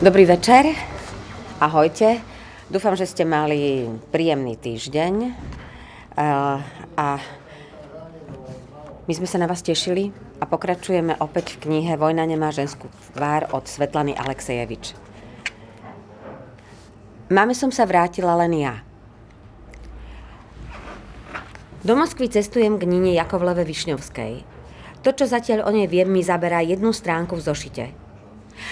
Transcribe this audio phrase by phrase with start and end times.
[0.00, 0.64] Dobrý večer.
[1.60, 2.24] Ahojte.
[2.72, 5.36] Dúfam, že ste mali príjemný týždeň.
[6.96, 7.20] A
[9.04, 10.08] my sme sa na vás tešili
[10.40, 14.96] a pokračujeme opäť v knihe Vojna nemá ženskú tvár od Svetlany Alexejevič.
[17.28, 18.80] Máme som sa vrátila len ja.
[21.84, 24.48] Do Moskvy cestujem k Nine Jakovleve Višňovskej.
[25.04, 28.09] To, čo zatiaľ o nej viem, mi zaberá jednu stránku v zošite.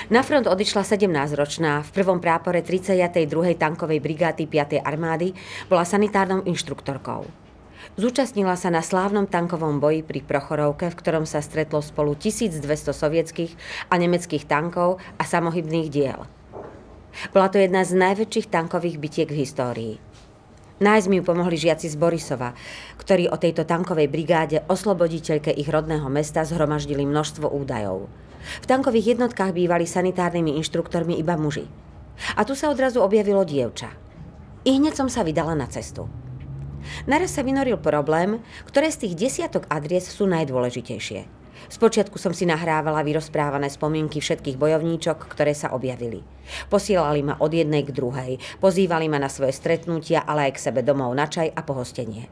[0.09, 3.29] Na front odišla 17-ročná, v prvom prápore 32.
[3.57, 4.81] tankovej brigády 5.
[4.81, 5.37] armády,
[5.69, 7.29] bola sanitárnou inštruktorkou.
[7.99, 12.63] Zúčastnila sa na slávnom tankovom boji pri Prochorovke, v ktorom sa stretlo spolu 1200
[12.95, 13.53] sovietských
[13.91, 16.27] a nemeckých tankov a samohybných diel.
[17.35, 19.95] Bola to jedna z najväčších tankových bitiek v histórii.
[20.79, 22.55] Nájsť mi ju pomohli žiaci z Borisova,
[23.03, 28.07] ktorí o tejto tankovej brigáde osloboditeľke ich rodného mesta zhromaždili množstvo údajov.
[28.63, 31.69] V tankových jednotkách bývali sanitárnymi inštruktormi iba muži.
[32.35, 33.95] A tu sa odrazu objavilo dievča.
[34.67, 36.11] I hneď som sa vydala na cestu.
[37.05, 41.21] Naraz sa vynoril problém, ktoré z tých desiatok adries sú najdôležitejšie–
[41.69, 46.25] Spočiatku som si nahrávala vyrozprávané spomienky všetkých bojovníčok, ktoré sa objavili.
[46.73, 50.81] Posielali ma od jednej k druhej, pozývali ma na svoje stretnutia, ale aj k sebe
[50.81, 52.31] domov na čaj a pohostenie.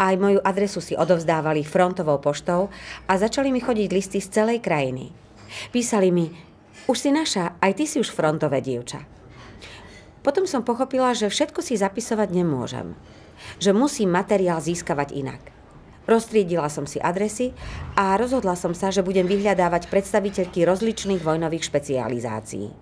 [0.00, 2.72] Aj moju adresu si odovzdávali frontovou poštou
[3.08, 5.27] a začali mi chodiť listy z celej krajiny.
[5.74, 6.30] Písali mi,
[6.88, 9.04] už si naša, aj ty si už frontové dievča.
[10.22, 12.98] Potom som pochopila, že všetko si zapisovať nemôžem.
[13.62, 15.42] Že musím materiál získavať inak–
[16.08, 17.52] Roztriedila som si adresy
[17.92, 22.72] a rozhodla som sa, že budem vyhľadávať predstaviteľky rozličných vojnových špecializácií.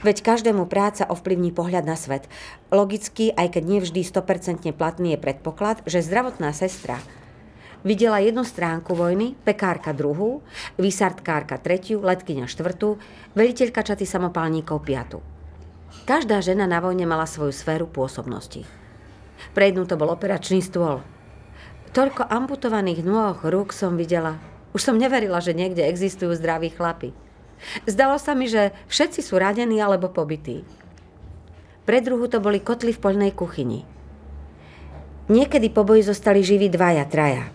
[0.00, 2.24] Veď každému práca ovplyvní pohľad na svet.
[2.72, 6.96] Logicky, aj keď nevždy 100% platný je predpoklad, že zdravotná sestra
[7.86, 10.42] videla jednu stránku vojny, pekárka druhú,
[10.74, 12.98] vysartkárka tretiu, letkyňa štvrtú,
[13.38, 15.22] veliteľka čaty samopálníkov piatu.
[16.02, 18.66] Každá žena na vojne mala svoju sféru pôsobnosti.
[19.54, 21.06] Pre jednu to bol operačný stôl,
[21.96, 24.36] Toľko amputovaných nôh, rúk som videla.
[24.76, 27.16] Už som neverila, že niekde existujú zdraví chlapi.
[27.88, 30.60] Zdalo sa mi, že všetci sú ranení alebo pobytí.
[31.88, 33.88] Pre druhu to boli kotly v poľnej kuchyni.
[35.32, 37.48] Niekedy po boji zostali živí dvaja, traja.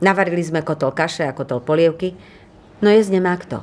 [0.00, 2.16] Navarili sme kotol kaše a kotol polievky,
[2.80, 3.60] no jesť nemá kto.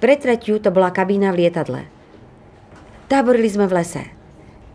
[0.00, 1.84] Pre tretiu to bola kabína v lietadle.
[3.12, 4.04] Táborili sme v lese.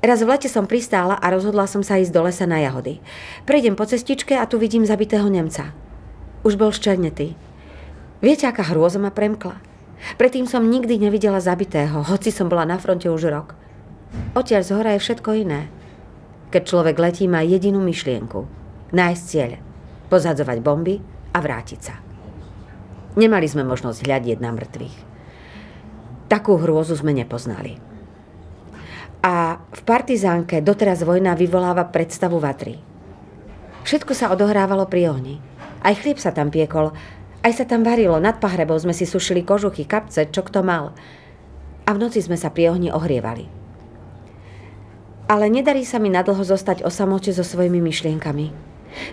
[0.06, 3.02] Raz v lete som pristála a rozhodla som sa ísť do lesa na jahody.
[3.50, 5.74] Prejdem po cestičke a tu vidím zabitého Nemca.
[6.46, 7.34] Už bol ščernetý.
[8.22, 9.58] Viete, aká hrôza ma premkla?
[10.22, 13.58] Predtým som nikdy nevidela zabitého, hoci som bola na fronte už rok.
[14.38, 15.74] Odtiaľ z hora je všetko iné.
[16.54, 18.46] Keď človek letí, má jedinú myšlienku.
[18.94, 19.58] Nájsť cieľ.
[20.12, 21.02] Pozadzovať bomby
[21.34, 21.96] a vrátiť sa.
[23.16, 24.98] Nemali sme možnosť hľadiť na mŕtvych.
[26.28, 27.80] Takú hrôzu sme nepoznali.
[29.26, 32.78] A v Partizánke doteraz vojna vyvoláva predstavu vatry.
[33.86, 35.36] Všetko sa odohrávalo pri ohni.
[35.86, 36.94] Aj chlieb sa tam piekol,
[37.46, 40.98] aj sa tam varilo, nad pahrebou sme si sušili kožuchy, kapce, čo kto mal.
[41.86, 43.46] A v noci sme sa pri ohni ohrievali.
[45.30, 48.65] Ale nedarí sa mi nadlho zostať o samote so svojimi myšlienkami.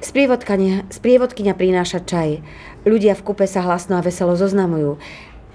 [0.02, 2.42] Sprievodkynia prináša čaj.
[2.86, 4.98] Ľudia v kupe sa hlasno a veselo zoznamujú.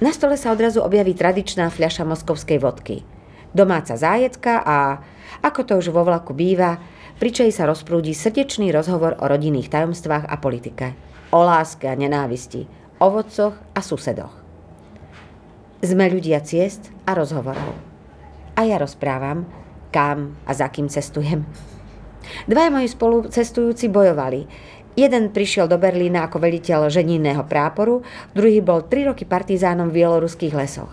[0.04, 3.04] Na stole sa odrazu objaví tradičná fľaša moskovskej vodky–
[3.58, 5.02] domáca zájecka a,
[5.42, 6.78] ako to už vo vlaku býva,
[7.18, 10.94] pričej sa rozprúdi srdečný rozhovor o rodinných tajomstvách a politike,
[11.34, 12.70] o láske a nenávisti,
[13.02, 14.34] o vodcoch a susedoch.
[15.82, 17.74] Sme ľudia ciest a rozhovorov.
[18.58, 19.46] A ja rozprávam,
[19.94, 21.46] kam a za kým cestujem.
[22.48, 24.48] Dvaja moji spolucestujúci bojovali.
[24.98, 28.02] Jeden prišiel do Berlína ako veliteľ ženinného práporu,
[28.34, 30.90] druhý bol tri roky partizánom v bieloruských lesoch.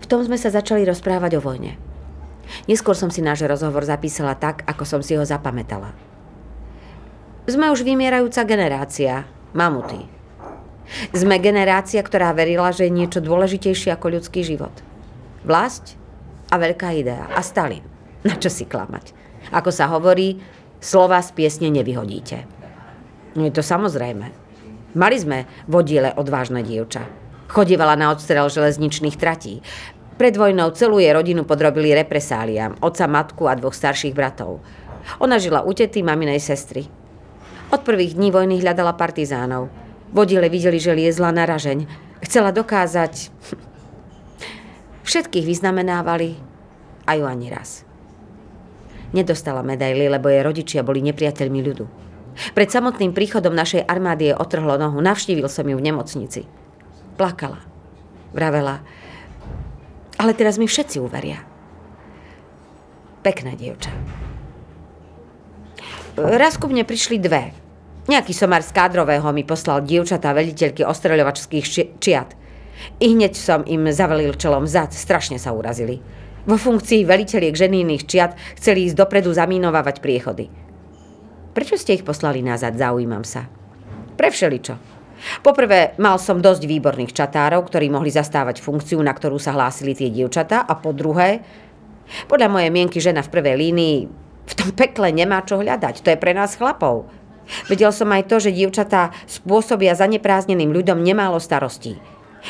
[0.00, 1.76] V tom sme sa začali rozprávať o vojne.
[2.64, 5.92] Neskôr som si náš rozhovor zapísala tak, ako som si ho zapamätala.
[7.44, 10.08] Sme už vymierajúca generácia, mamuty.
[11.14, 14.74] Sme generácia, ktorá verila, že je niečo dôležitejšie ako ľudský život.
[15.46, 15.94] Vlast
[16.50, 17.30] a veľká idea.
[17.30, 17.84] A Stalin.
[18.26, 19.19] Na čo si klamať?
[19.48, 20.36] Ako sa hovorí,
[20.78, 22.44] slova z piesne nevyhodíte.
[23.34, 24.28] No je to samozrejme.
[24.92, 27.06] Mali sme vodiele odvážne dievča.
[27.50, 29.64] Chodievala na odstrel železničných tratí.
[30.20, 34.60] Pred vojnou celú jej rodinu podrobili represáliám, oca, matku a dvoch starších bratov.
[35.18, 36.86] Ona žila u tety maminej sestry.
[37.70, 39.72] Od prvých dní vojny hľadala partizánov.
[40.10, 41.86] Vodile videli, že liezla na ražeň.
[42.26, 43.30] Chcela dokázať...
[45.00, 46.38] Všetkých vyznamenávali
[47.02, 47.82] a ju ani raz.
[49.10, 51.84] Nedostala medaily, lebo jej rodičia boli nepriateľmi ľudu.
[52.54, 55.02] Pred samotným príchodom našej armády je otrhlo nohu.
[55.02, 56.46] Navštívil som ju v nemocnici
[57.20, 57.60] plakala.
[58.32, 58.80] Vravela,
[60.16, 61.40] Ale teraz mi všetci uveria.
[63.20, 63.92] Pekné dievča.
[66.16, 67.52] Raz ku mne prišli dve.
[68.08, 71.64] Nejaký somar z kádrového mi poslal dievčatá veliteľky ostreľovačských
[72.00, 72.36] čiat.
[73.00, 76.00] I hneď som im zavelil čelom zad, strašne sa urazili.
[76.48, 80.48] Vo funkcii veliteľiek ženýnych čiat chceli ísť dopredu zamínovávať priechody.
[81.52, 83.44] Prečo ste ich poslali nazad, zaujímam sa.
[84.16, 84.74] Pre všeličo.
[85.44, 90.08] Poprvé, mal som dosť výborných čatárov, ktorí mohli zastávať funkciu, na ktorú sa hlásili tie
[90.08, 90.64] dievčatá.
[90.64, 91.44] A po druhé,
[92.24, 93.98] podľa mojej mienky žena v prvej línii
[94.50, 96.00] v tom pekle nemá čo hľadať.
[96.00, 97.06] To je pre nás chlapov.
[97.68, 102.00] Vedel som aj to, že dievčatá spôsobia zanepráznením ľuďom nemálo starostí.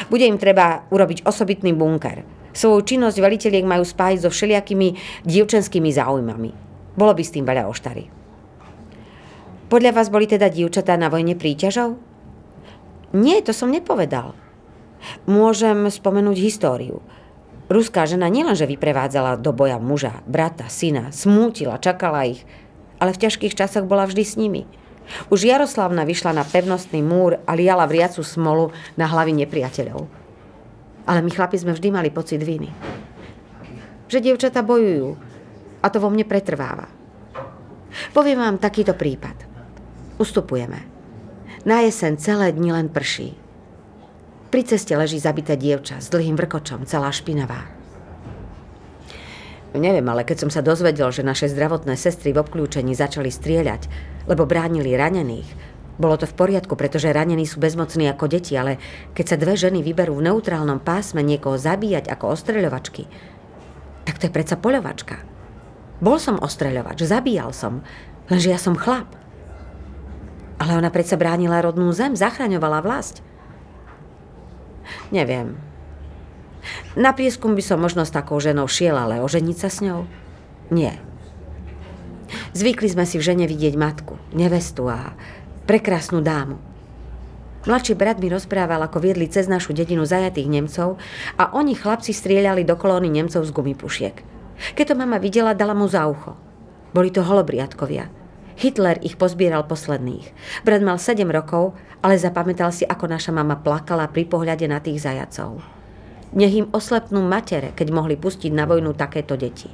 [0.07, 2.23] Bude im treba urobiť osobitný bunker.
[2.50, 4.88] Svoju činnosť veliteľiek majú spájiť so všelijakými
[5.26, 6.50] dievčenskými záujmami.
[6.99, 8.11] Bolo by s tým veľa oštary.
[9.70, 11.94] Podľa vás boli teda dievčatá na vojne príťažou?
[13.14, 14.35] Nie, to som nepovedal.
[15.31, 16.99] Môžem spomenúť históriu.
[17.70, 22.43] Ruská žena nielenže vyprevádzala do boja muža, brata, syna, smútila, čakala ich,
[22.99, 24.67] ale v ťažkých časoch bola vždy s nimi–
[25.31, 30.19] už Jaroslavna vyšla na pevnostný múr a liala vriacu smolu na hlavy nepriateľov.
[31.08, 32.69] Ale my chlapi sme vždy mali pocit viny.
[34.11, 35.17] Že dievčata bojujú
[35.81, 36.91] a to vo mne pretrváva.
[38.11, 39.37] Poviem vám takýto prípad.
[40.20, 40.81] Ustupujeme.
[41.64, 43.37] Na jesen celé dni len prší.
[44.50, 47.70] Pri ceste leží zabité dievča s dlhým vrkočom, celá špinavá.
[49.70, 53.87] Neviem, ale keď som sa dozvedel, že naše zdravotné sestry v obklúčení začali strieľať,
[54.26, 55.69] lebo bránili ranených,
[56.00, 58.81] bolo to v poriadku, pretože ranení sú bezmocní ako deti, ale
[59.12, 63.05] keď sa dve ženy vyberú v neutrálnom pásme niekoho zabíjať ako ostreľovačky,
[64.08, 65.20] tak to je predsa poľovačka.
[66.00, 67.85] Bol som ostreľovač, zabíjal som,
[68.32, 69.12] lenže ja som chlap.
[70.56, 73.20] Ale ona predsa bránila rodnú zem, zachraňovala vlast.
[75.12, 75.61] Neviem,
[76.99, 80.05] na prieskum by som možno s takou ženou šiel, ale oženiť sa s ňou?
[80.69, 80.99] Nie.
[82.55, 85.14] Zvykli sme si v žene vidieť matku, nevestu a
[85.70, 86.58] prekrásnu dámu.
[87.62, 90.99] Mladší brat mi rozprával, ako viedli cez našu dedinu zajatých Nemcov
[91.38, 94.17] a oni chlapci strieľali do kolóny Nemcov z gumipušiek.
[94.75, 96.34] Keď to mama videla, dala mu za ucho.
[96.90, 98.11] Boli to holobriatkovia.
[98.58, 100.34] Hitler ich pozbieral posledných.
[100.67, 104.99] Brat mal 7 rokov, ale zapamätal si, ako naša mama plakala pri pohľade na tých
[105.06, 105.62] zajacov.
[106.34, 109.70] Nech im oslepnú matere, keď mohli pustiť na vojnu takéto deti.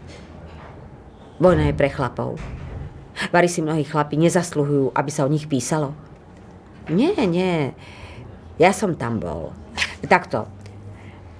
[1.40, 2.37] Vojna je pre chlapov.
[3.33, 5.97] Vari si mnohí chlapi nezasluhujú, aby sa o nich písalo.
[6.93, 7.73] Nie, nie.
[8.57, 9.53] Ja som tam bol.
[10.07, 10.47] Takto.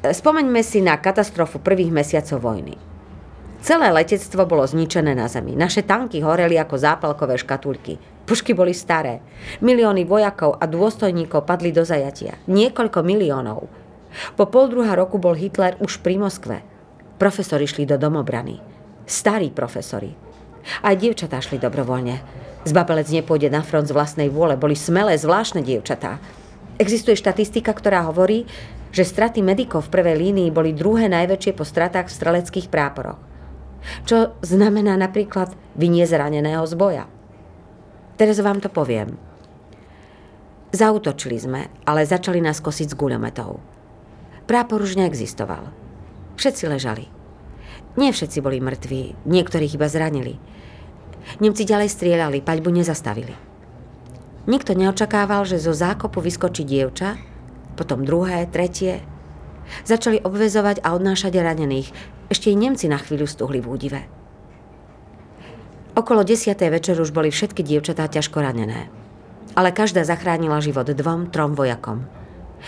[0.03, 2.75] Spomeňme si na katastrofu prvých mesiacov vojny.
[3.67, 5.59] Celé letectvo bolo zničené na zemi.
[5.59, 7.99] Naše tanky horeli ako zápalkové škatulky.
[8.27, 9.23] Pušky boli staré.
[9.63, 12.39] Milióny vojakov a dôstojníkov padli do zajatia.
[12.47, 13.67] Niekoľko miliónov.
[14.39, 16.63] Po pol druhá roku bol Hitler už pri Moskve.
[17.19, 18.61] Profesori šli do domobrany.
[19.07, 20.26] Starí profesori.
[20.83, 22.21] Aj dievčatá šli dobrovoľne.
[22.67, 24.59] Zbabelec nepôjde na front z vlastnej vôle.
[24.59, 26.19] Boli smelé, zvláštne dievčatá.
[26.77, 28.45] Existuje štatistika, ktorá hovorí,
[28.91, 33.21] že straty medikov v prvej línii boli druhé najväčšie po stratách v streleckých práporoch.
[34.03, 37.05] Čo znamená napríklad vynie zraneného z boja.
[38.17, 39.15] Teraz vám to poviem.
[40.75, 43.63] Zautočili sme, ale začali nás kosiť z guľometov.
[44.51, 45.71] Prápor už neexistoval.
[46.37, 47.07] Všetci ležali.
[47.97, 50.37] Nie všetci boli mŕtvi, niektorých iba zranili.
[51.43, 53.35] Nemci ďalej strieľali, paľbu nezastavili.
[54.47, 57.19] Nikto neočakával, že zo zákopu vyskočí dievča,
[57.75, 59.03] potom druhé, tretie.
[59.83, 61.91] Začali obvezovať a odnášať ranených.
[62.31, 64.01] Ešte i Nemci na chvíľu stuhli v údive.
[65.99, 68.87] Okolo desiatej večer už boli všetky dievčatá ťažko ranené.
[69.59, 72.05] Ale každá zachránila život dvom, trom vojakom.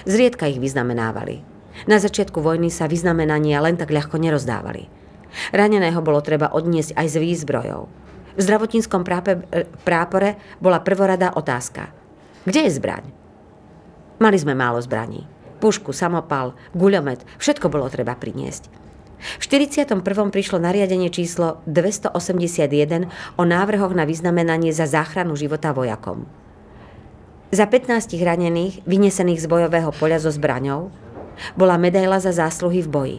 [0.08, 1.44] Zriedka ich vyznamenávali.
[1.86, 4.90] Na začiatku vojny sa vyznamenania len tak ľahko nerozdávali.
[5.52, 8.07] Raneného bolo treba odniesť aj z výzbrojov.
[8.38, 9.42] V zdravotníckom prápe,
[9.82, 11.90] prápore bola prvorada otázka.
[12.46, 13.04] Kde je zbraň?
[14.22, 15.26] Mali sme málo zbraní.
[15.58, 18.70] Pušku, samopal, guľomet, všetko bolo treba priniesť.
[19.18, 19.98] V 41.
[20.30, 26.22] prišlo nariadenie číslo 281 o návrhoch na vyznamenanie za záchranu života vojakom.
[27.50, 30.94] Za 15 ranených, vynesených z bojového poľa so zbraňou,
[31.58, 33.18] bola medaila za zásluhy v boji.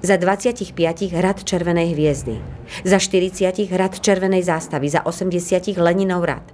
[0.00, 0.72] Za 25
[1.20, 2.40] rad Červenej hviezdy.
[2.88, 4.88] Za 40 rad Červenej zástavy.
[4.88, 6.46] Za 80 Leninov rad.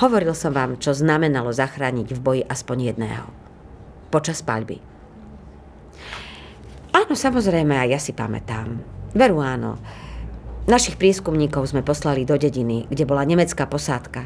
[0.00, 3.28] Hovoril som vám, čo znamenalo zachrániť v boji aspoň jedného.
[4.08, 4.80] Počas paľby.
[6.96, 8.80] Áno, samozrejme, aj ja si pamätám.
[9.12, 9.76] Veru áno.
[10.64, 14.24] Našich prieskumníkov sme poslali do dediny, kde bola nemecká posádka.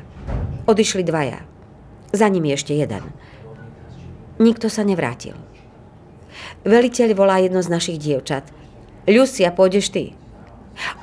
[0.71, 1.43] Odišli dvaja.
[2.15, 3.03] Za nimi ešte jeden.
[4.39, 5.35] Nikto sa nevrátil.
[6.65, 8.49] Veliteľ volá jedno z našich dievčat.
[9.05, 10.17] Lucia, pôjdeš ty.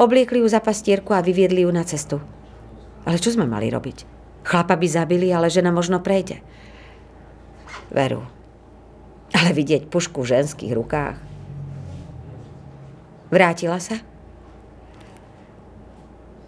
[0.01, 2.19] Obliekli ju za pastierku a vyviedli ju na cestu.
[3.05, 4.05] Ale čo sme mali robiť?
[4.41, 6.41] Chlapa by zabili, ale žena možno prejde.
[7.93, 8.25] Veru.
[9.31, 11.17] Ale vidieť pušku v ženských rukách.
[13.31, 13.95] Vrátila sa?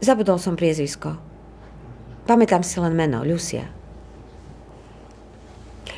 [0.03, 1.15] Zabudol som priezvisko.
[2.27, 3.71] Pamätám si len meno, Lucia.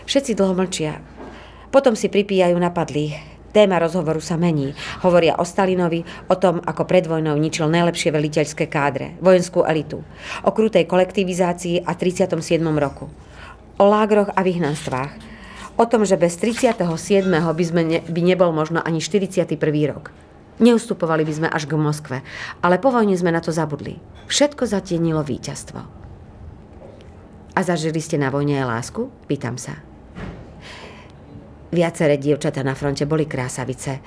[0.05, 1.01] Všetci dlho mlčia.
[1.75, 3.19] Potom si pripíjajú napadlých.
[3.51, 4.71] Téma rozhovoru sa mení.
[5.03, 9.99] Hovoria o Stalinovi, o tom, ako pred vojnou ničil najlepšie veliteľské kádre, vojenskú elitu,
[10.47, 12.63] o krutej kolektivizácii a 37.
[12.79, 13.11] roku,
[13.75, 15.11] o lágroch a vyhnanstvách,
[15.75, 16.79] o tom, že bez 37.
[17.27, 19.59] by, sme ne, by nebol možno ani 41.
[19.91, 20.15] rok.
[20.63, 22.17] Neustupovali by sme až k Moskve,
[22.63, 23.99] ale po vojne sme na to zabudli.
[24.31, 25.79] Všetko zatienilo víťazstvo.
[27.51, 29.11] A zažili ste na vojne aj lásku?
[29.27, 29.94] Pýtam sa.
[31.75, 33.99] Viaceré dievčatá na fronte boli krásavice.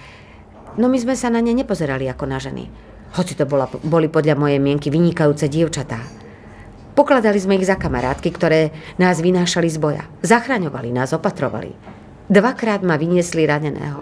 [0.81, 2.65] No my sme sa na ne nepozerali ako na ženy.
[3.13, 6.01] Hoci to bola, boli podľa mojej mienky vynikajúce dievčatá.
[6.97, 10.05] Pokladali sme ich za kamarátky, ktoré nás vynášali z boja.
[10.25, 11.77] Zachraňovali nás, opatrovali.
[12.33, 14.01] Dvakrát ma vyniesli raneného.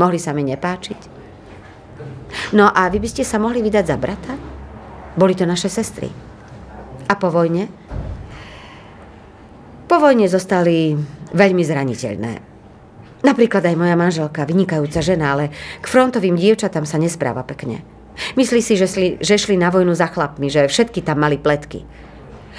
[0.00, 1.00] Mohli sa mi nepáčiť?
[2.56, 4.34] No a vy by ste sa mohli vydať za brata?
[5.12, 6.08] Boli to naše sestry.
[7.08, 7.68] A po vojne?
[9.84, 10.96] Po vojne zostali
[11.36, 12.51] veľmi zraniteľné.
[13.22, 17.86] Napríklad aj moja manželka, vynikajúca žena, ale k frontovým dievčatám sa nespráva pekne.
[18.34, 21.86] Myslí si, že šli, že šli na vojnu za chlapmi, že všetky tam mali pletky.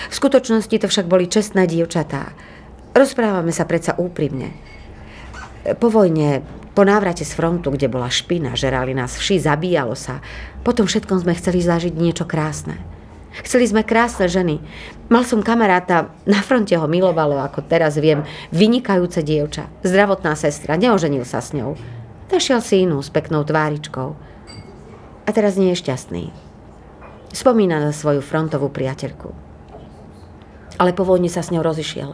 [0.10, 2.34] V skutočnosti to však boli čestné dievčatá.
[2.96, 4.56] Rozprávame sa predsa úprimne.
[5.78, 6.42] Po vojne,
[6.74, 10.24] po návrate z frontu, kde bola špina, žerali nás vši, zabíjalo sa,
[10.66, 12.80] potom všetkom sme chceli zažiť niečo krásne.
[13.42, 14.62] Chceli sme krásne ženy.
[15.10, 18.22] Mal som kamaráta, na fronte ho milovalo, ako teraz viem,
[18.54, 21.74] vynikajúce dievča, zdravotná sestra, neoženil sa s ňou.
[22.30, 24.14] Našiel si inú s peknou tváričkou.
[25.26, 26.30] A teraz nie je šťastný.
[27.34, 29.34] Spomína na svoju frontovú priateľku.
[30.78, 32.14] Ale po vojne sa s ňou rozišiel,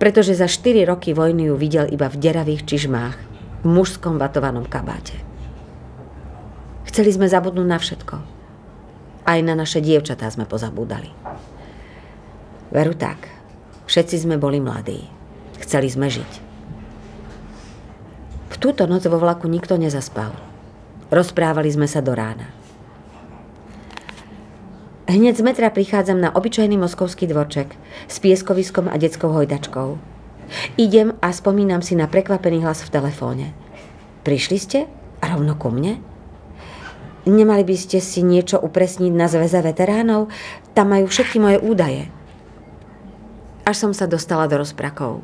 [0.00, 3.16] pretože za 4 roky vojny ju videl iba v deravých čižmách,
[3.60, 5.20] v mužskom vatovanom kabáte.
[6.88, 8.39] Chceli sme zabudnúť na všetko
[9.26, 11.10] aj na naše dievčatá sme pozabúdali.
[12.70, 13.26] Veru tak.
[13.90, 15.02] Všetci sme boli mladí.
[15.58, 16.32] Chceli sme žiť.
[18.50, 20.30] V túto noc vo vlaku nikto nezaspal.
[21.10, 22.54] Rozprávali sme sa do rána.
[25.10, 27.74] Hneď z metra prichádzam na obyčajný moskovský dvorček
[28.06, 29.98] s pieskoviskom a detskou hojdačkou.
[30.78, 33.46] Idem a spomínam si na prekvapený hlas v telefóne.
[34.22, 34.86] Prišli ste?
[35.18, 35.98] A rovno ku mne?
[37.28, 40.32] Nemali by ste si niečo upresniť na zväze veteránov?
[40.72, 42.08] Tam majú všetky moje údaje.
[43.68, 45.20] Až som sa dostala do rozprakov.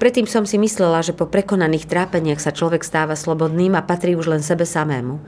[0.00, 4.30] Predtým som si myslela, že po prekonaných trápeniach sa človek stáva slobodným a patrí už
[4.30, 5.20] len sebe samému.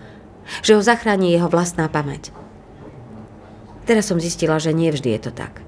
[0.65, 2.33] Že ho zachráni jeho vlastná pamäť.
[3.85, 5.61] Teraz som zistila, že nie vždy je to tak.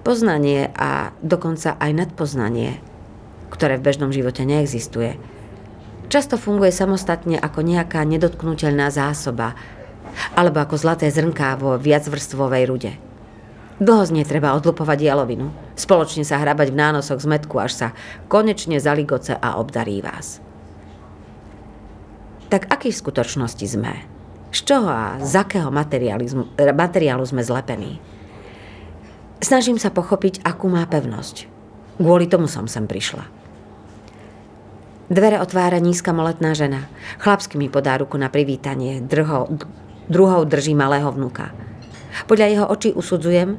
[0.00, 2.80] Poznanie a dokonca aj nadpoznanie,
[3.52, 5.20] ktoré v bežnom živote neexistuje,
[6.06, 9.58] Často funguje samostatne ako nejaká nedotknutelná zásoba
[10.38, 12.92] alebo ako zlaté zrnká vo viacvrstvovej rude.
[13.76, 17.88] Dlho z nej treba odlupovať jalovinu, spoločne sa hrabať v nánosoch z metku, až sa
[18.32, 20.40] konečne zaligoce a obdarí vás.
[22.48, 23.92] Tak aký v skutočnosti sme?
[24.54, 28.00] Z čoho a z akého materiálu sme zlepení?
[29.44, 31.44] Snažím sa pochopiť, akú má pevnosť.
[32.00, 33.35] Kvôli tomu som sem prišla.
[35.06, 36.90] Dvere otvára nízka moletná žena.
[37.22, 38.98] Chlapsky mi podá ruku na privítanie.
[38.98, 39.46] Drho,
[40.10, 41.54] druhou drží malého vnuka.
[42.26, 43.54] Podľa jeho očí usudzujem,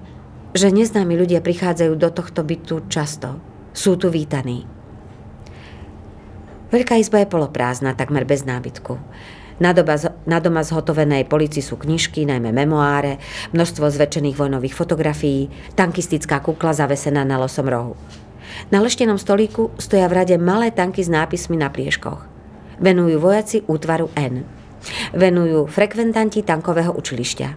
[0.52, 3.40] že neznámi ľudia prichádzajú do tohto bytu často.
[3.72, 4.68] Sú tu vítaní.
[6.68, 9.00] Veľká izba je poloprázdna, takmer bez nábytku.
[9.64, 9.96] Na, doba,
[10.28, 13.24] na doma zhotovenej polici sú knižky, najmä memoáre,
[13.56, 15.48] množstvo zväčšených vojnových fotografií,
[15.80, 17.96] tankistická kukla zavesená na losom rohu.
[18.74, 22.26] Na leštenom stolíku stoja v rade malé tanky s nápismi na prieškoch.
[22.78, 24.46] Venujú vojaci útvaru N.
[25.16, 27.50] Venujú frekventanti tankového učilišťa.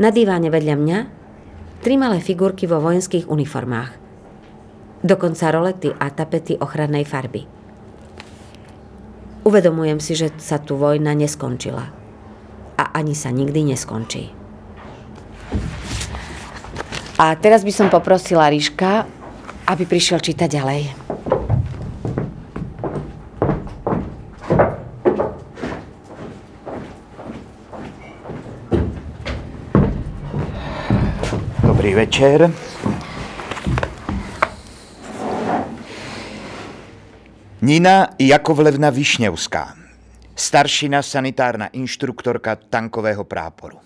[0.00, 0.98] Na diváne vedľa mňa
[1.82, 3.90] tri malé figurky vo vojenských uniformách.
[5.02, 7.42] Dokonca rolety a tapety ochrannej farby.
[9.42, 11.90] Uvedomujem si, že sa tu vojna neskončila.
[12.78, 14.30] A ani sa nikdy neskončí.
[17.18, 19.06] A teraz by som poprosila Ríška,
[19.72, 20.80] aby prišiel čítať ďalej.
[31.64, 32.52] Dobrý večer.
[37.62, 39.72] Nina Jakovlevna Višnevská,
[40.36, 43.80] staršina sanitárna inštruktorka tankového práporu.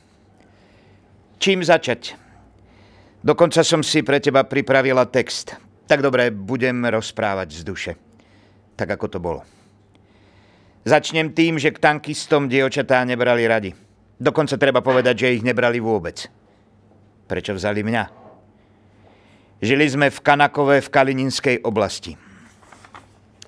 [1.38, 2.18] Čím začať?
[3.22, 5.65] Dokonca som si pre teba pripravila text.
[5.86, 7.92] Tak dobre, budem rozprávať z duše.
[8.74, 9.42] Tak ako to bolo.
[10.86, 13.70] Začnem tým, že k tankistom dievčatá nebrali radi.
[14.18, 16.26] Dokonca treba povedať, že ich nebrali vôbec.
[17.26, 18.04] Prečo vzali mňa?
[19.62, 22.14] Žili sme v Kanakove v Kalininskej oblasti.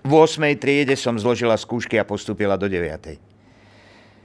[0.03, 0.41] V 8.
[0.57, 3.19] triede som zložila skúšky a postúpila do 9.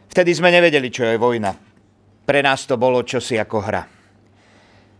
[0.10, 1.54] Vtedy sme nevedeli, čo je vojna.
[2.24, 3.84] Pre nás to bolo čosi ako hra.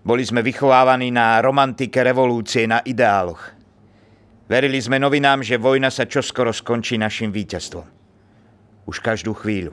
[0.04, 3.56] Boli sme vychovávaní na romantike revolúcie, na ideáloch.
[4.52, 7.88] Verili sme novinám, že vojna sa čoskoro skončí našim víťazstvom.
[8.84, 9.72] Už každú chvíľu.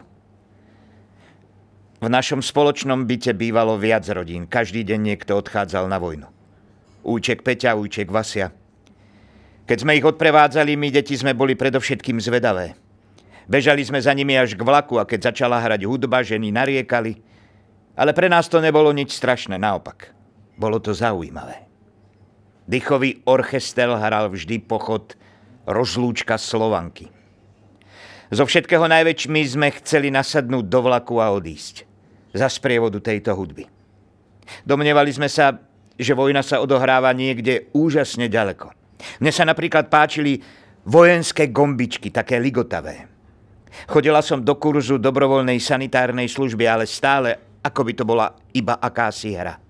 [2.01, 4.47] V našom spoločnom byte bývalo viac rodín.
[4.47, 6.31] Každý deň niekto odchádzal na vojnu.
[7.03, 8.55] Úček Peťa, úček Vasia–
[9.71, 12.75] keď sme ich odprevádzali, my deti sme boli predovšetkým zvedavé.
[13.47, 17.23] Bežali sme za nimi až k vlaku a keď začala hrať hudba, ženy nariekali.
[17.95, 20.11] Ale pre nás to nebolo nič strašné, naopak.
[20.61, 21.65] Bolo to zaujímavé.
[22.69, 25.17] Dychový orchestel hral vždy pochod
[25.65, 27.09] rozlúčka Slovanky.
[28.31, 31.89] Zo všetkého najväčšmi sme chceli nasadnúť do vlaku a odísť.
[32.37, 33.67] Za sprievodu tejto hudby.
[34.63, 35.57] Domnievali sme sa,
[35.99, 38.71] že vojna sa odohráva niekde úžasne ďaleko.
[39.19, 40.39] Mne sa napríklad páčili
[40.85, 43.09] vojenské gombičky, také ligotavé.
[43.89, 49.35] Chodila som do kurzu dobrovoľnej sanitárnej služby, ale stále ako by to bola iba akási
[49.35, 49.70] hra.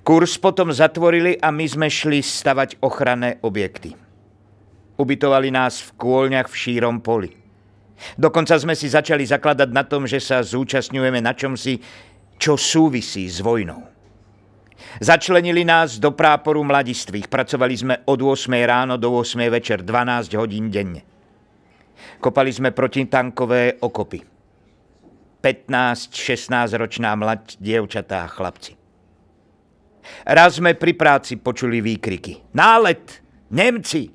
[0.00, 3.92] Kurs potom zatvorili a my sme šli stavať ochranné objekty.
[4.96, 7.36] Ubytovali nás v kôľniach v šírom poli.
[8.16, 11.76] Dokonca sme si začali zakladať na tom, že sa zúčastňujeme na čomsi,
[12.40, 13.84] čo súvisí s vojnou.
[15.04, 17.28] Začlenili nás do práporu mladistvých.
[17.28, 21.04] Pracovali sme od 8 ráno do 8 večer, 12 hodín denne.
[22.16, 24.24] Kopali sme protitankové okopy.
[25.44, 28.79] 15-16 ročná mlad dievčatá a chlapci.
[30.26, 32.54] Raz sme pri práci počuli výkriky.
[32.56, 33.22] Nálet!
[33.50, 34.10] Nemci!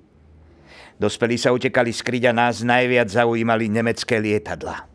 [0.96, 4.88] Dospelí sa utekali skryť a nás najviac zaujímali nemecké lietadla.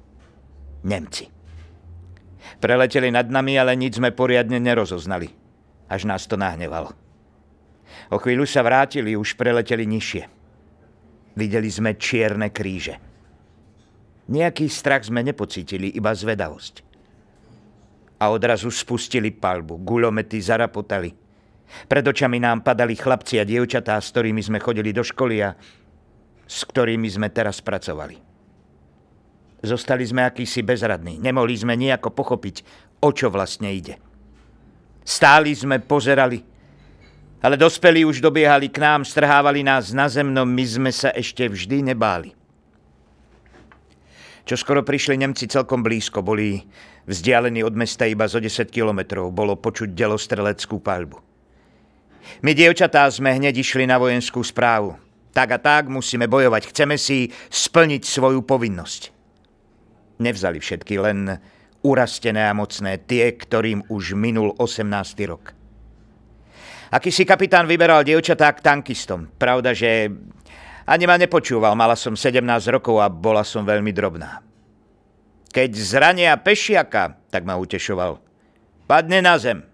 [0.89, 1.29] Nemci.
[2.57, 5.41] Preleteli nad nami, ale nič sme poriadne nerozoznali
[5.91, 6.95] až nás to nahnevalo.
[8.15, 10.23] O chvíľu sa vrátili, už preleteli nižšie.
[11.35, 13.03] Videli sme čierne kríže.
[14.31, 16.87] Nejaký strach sme nepocítili, iba zvedavosť.
[18.20, 21.09] A odrazu spustili palbu, gulomety zarapotali.
[21.88, 25.56] Pred očami nám padali chlapci a dievčatá, s ktorými sme chodili do školy a
[26.44, 28.18] s ktorými sme teraz pracovali.
[29.61, 32.64] Zostali sme akýsi bezradní, nemohli sme nejako pochopiť,
[33.04, 34.00] o čo vlastne ide.
[35.04, 36.42] Stáli sme, pozerali.
[37.40, 41.92] Ale dospelí už dobiehali k nám, strhávali nás na zemno, my sme sa ešte vždy
[41.92, 42.37] nebáli.
[44.44, 46.61] Čo skoro prišli Nemci celkom blízko, boli
[47.11, 51.18] vzdialení od mesta iba zo 10 kilometrov, bolo počuť delostreleckú palbu.
[52.46, 54.94] My, dievčatá, sme hneď išli na vojenskú správu.
[55.35, 59.11] Tak a tak musíme bojovať, chceme si splniť svoju povinnosť.
[60.23, 61.38] Nevzali všetky, len
[61.83, 64.87] urastené a mocné, tie, ktorým už minul 18.
[65.27, 65.55] rok.
[66.90, 69.31] Aký si kapitán vyberal dievčatá k tankistom.
[69.38, 70.11] Pravda, že
[70.90, 72.42] ani ma nepočúval, mala som 17
[72.75, 74.50] rokov a bola som veľmi drobná.
[75.51, 78.23] Keď zrania pešiaka, tak ma utešoval.
[78.87, 79.67] Padne na zem.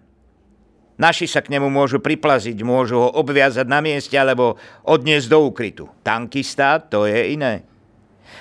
[0.97, 5.85] Naši sa k nemu môžu priplaziť, môžu ho obviazať na mieste alebo odniesť do úkrytu.
[6.01, 7.61] Tankista to je iné.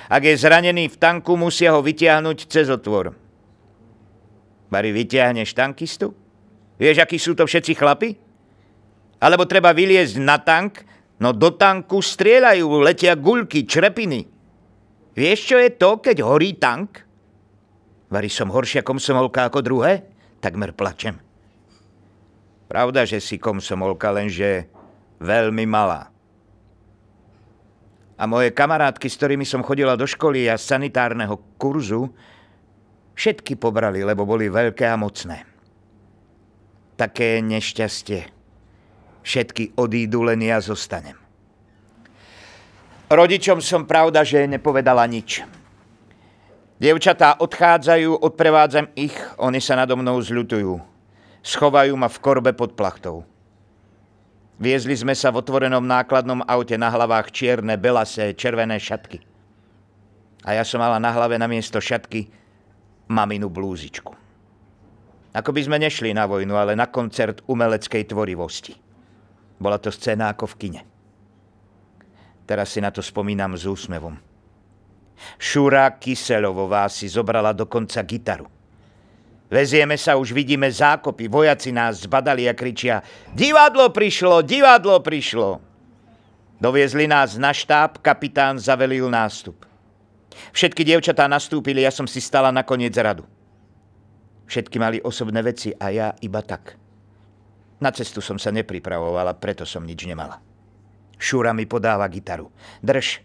[0.09, 3.13] Ak je zranený v tanku, musia ho vytiahnuť cez otvor.
[4.73, 6.17] Bari, vyťahneš tankistu?
[6.81, 8.11] Vieš, akí sú to všetci chlapi?
[9.21, 10.85] Alebo treba vyliezť na tank,
[11.21, 14.29] no do tanku strieľajú, letia guľky, črepiny.
[15.17, 17.06] Vieš, čo je to, keď horí tank?
[18.07, 20.07] Vari som horšia komsomolka ako druhé?
[20.39, 21.19] Takmer plačem.
[22.67, 24.67] Pravda, že si komsomolka, lenže
[25.23, 26.11] veľmi malá.
[28.17, 32.11] A moje kamarátky, s ktorými som chodila do školy a sanitárneho kurzu,
[33.17, 35.49] Všetky pobrali, lebo boli veľké a mocné.
[37.01, 38.29] Také nešťastie.
[39.25, 41.17] Všetky odídu, len ja zostanem.
[43.09, 45.41] Rodičom som pravda, že nepovedala nič.
[46.77, 50.77] Dievčatá odchádzajú, odprevádzam ich, oni sa nado mnou zľutujú.
[51.41, 53.25] Schovajú ma v korbe pod plachtou.
[54.61, 59.25] Viezli sme sa v otvorenom nákladnom aute na hlavách čierne, belasé, červené šatky.
[60.45, 62.29] A ja som mala na hlave na miesto šatky
[63.09, 64.13] maminu blúzičku.
[65.33, 68.77] Ako by sme nešli na vojnu, ale na koncert umeleckej tvorivosti.
[69.57, 70.81] Bola to scéna ako v kine.
[72.45, 74.26] Teraz si na to spomínam s úsmevom.
[75.39, 78.47] Šura Kyselovová si zobrala dokonca gitaru.
[79.47, 82.99] Vezieme sa, už vidíme zákopy, vojaci nás zbadali a kričia
[83.31, 85.63] Divadlo prišlo, divadlo prišlo.
[86.59, 89.63] Doviezli nás na štáb, kapitán zavelil nástup.
[90.51, 93.23] Všetky dievčatá nastúpili, ja som si stala nakoniec radu.
[94.51, 96.75] Všetky mali osobné veci a ja iba tak.
[97.77, 100.41] Na cestu som sa nepripravovala, preto som nič nemala.
[101.21, 102.49] Šúra mi podáva gitaru.
[102.81, 103.21] Drž,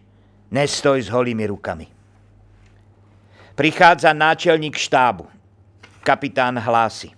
[0.51, 1.87] nestoj s holými rukami.
[3.55, 5.27] Prichádza náčelník štábu.
[6.03, 7.15] Kapitán hlási.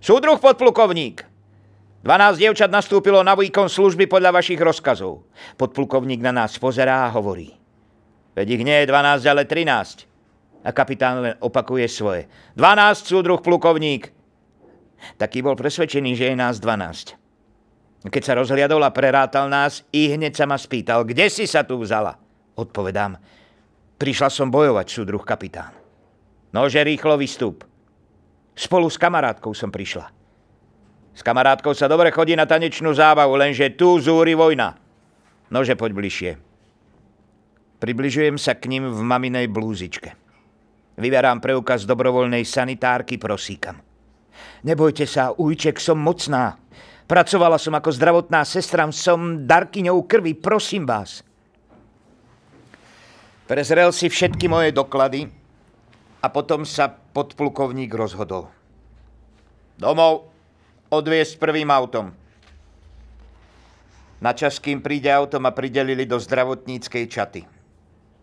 [0.00, 1.24] Súdruh podplukovník!
[2.04, 5.24] 12 dievčat nastúpilo na výkon služby podľa vašich rozkazov.
[5.56, 7.56] Podplukovník na nás pozerá a hovorí.
[8.36, 10.04] Veď ich nie je 12, ale 13.
[10.64, 12.28] A kapitán len opakuje svoje.
[12.60, 14.12] 12, súdruh plukovník.
[15.16, 17.16] Taký bol presvedčený, že je nás 12.
[18.04, 21.80] Keď sa rozhliadol a prerátal nás, i hneď sa ma spýtal, kde si sa tu
[21.80, 22.23] vzala?
[22.54, 23.18] Odpovedám,
[23.98, 25.74] prišla som bojovať, súdruh kapitán.
[26.54, 27.66] Nože rýchlo vystup.
[28.54, 30.06] Spolu s kamarátkou som prišla.
[31.14, 34.78] S kamarátkou sa dobre chodí na tanečnú zábavu, lenže tu zúri vojna.
[35.50, 36.30] Nože poď bližšie.
[37.82, 40.14] Približujem sa k ním v maminej blúzičke.
[40.94, 43.82] Vyberám preukaz dobrovoľnej sanitárky, prosíkam.
[44.62, 46.54] Nebojte sa, ujček, som mocná.
[47.10, 51.26] Pracovala som ako zdravotná sestra, som darkyňou krvi, prosím vás.
[53.44, 55.28] Prezrel si všetky moje doklady
[56.24, 58.48] a potom sa podplukovník rozhodol.
[59.76, 60.32] Domov
[60.88, 62.16] odviesť prvým autom.
[64.24, 67.44] Na čas, kým príde auto, ma pridelili do zdravotníckej čaty.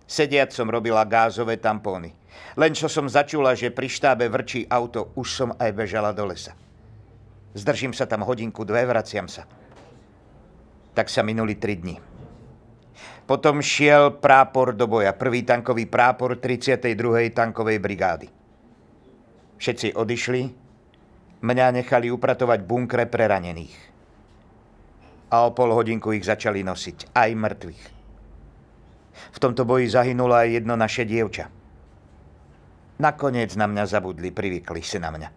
[0.09, 2.09] Sediac som robila gázové tampóny.
[2.57, 6.57] Len čo som začula, že pri štábe vrčí auto, už som aj bežala do lesa.
[7.53, 9.45] Zdržím sa tam hodinku, dve, vraciam sa.
[10.97, 12.10] Tak sa minuli tri dni.
[13.31, 17.31] Potom šiel prápor do boja, prvý tankový prápor 32.
[17.31, 18.27] tankovej brigády.
[19.55, 20.41] Všetci odišli,
[21.39, 23.75] mňa nechali upratovať bunkre pre ranených.
[25.31, 27.83] A o pol hodinku ich začali nosiť, aj mŕtvych.
[29.31, 31.47] V tomto boji zahynulo aj jedno naše dievča.
[32.99, 35.29] Nakoniec na mňa zabudli, privykli si na mňa.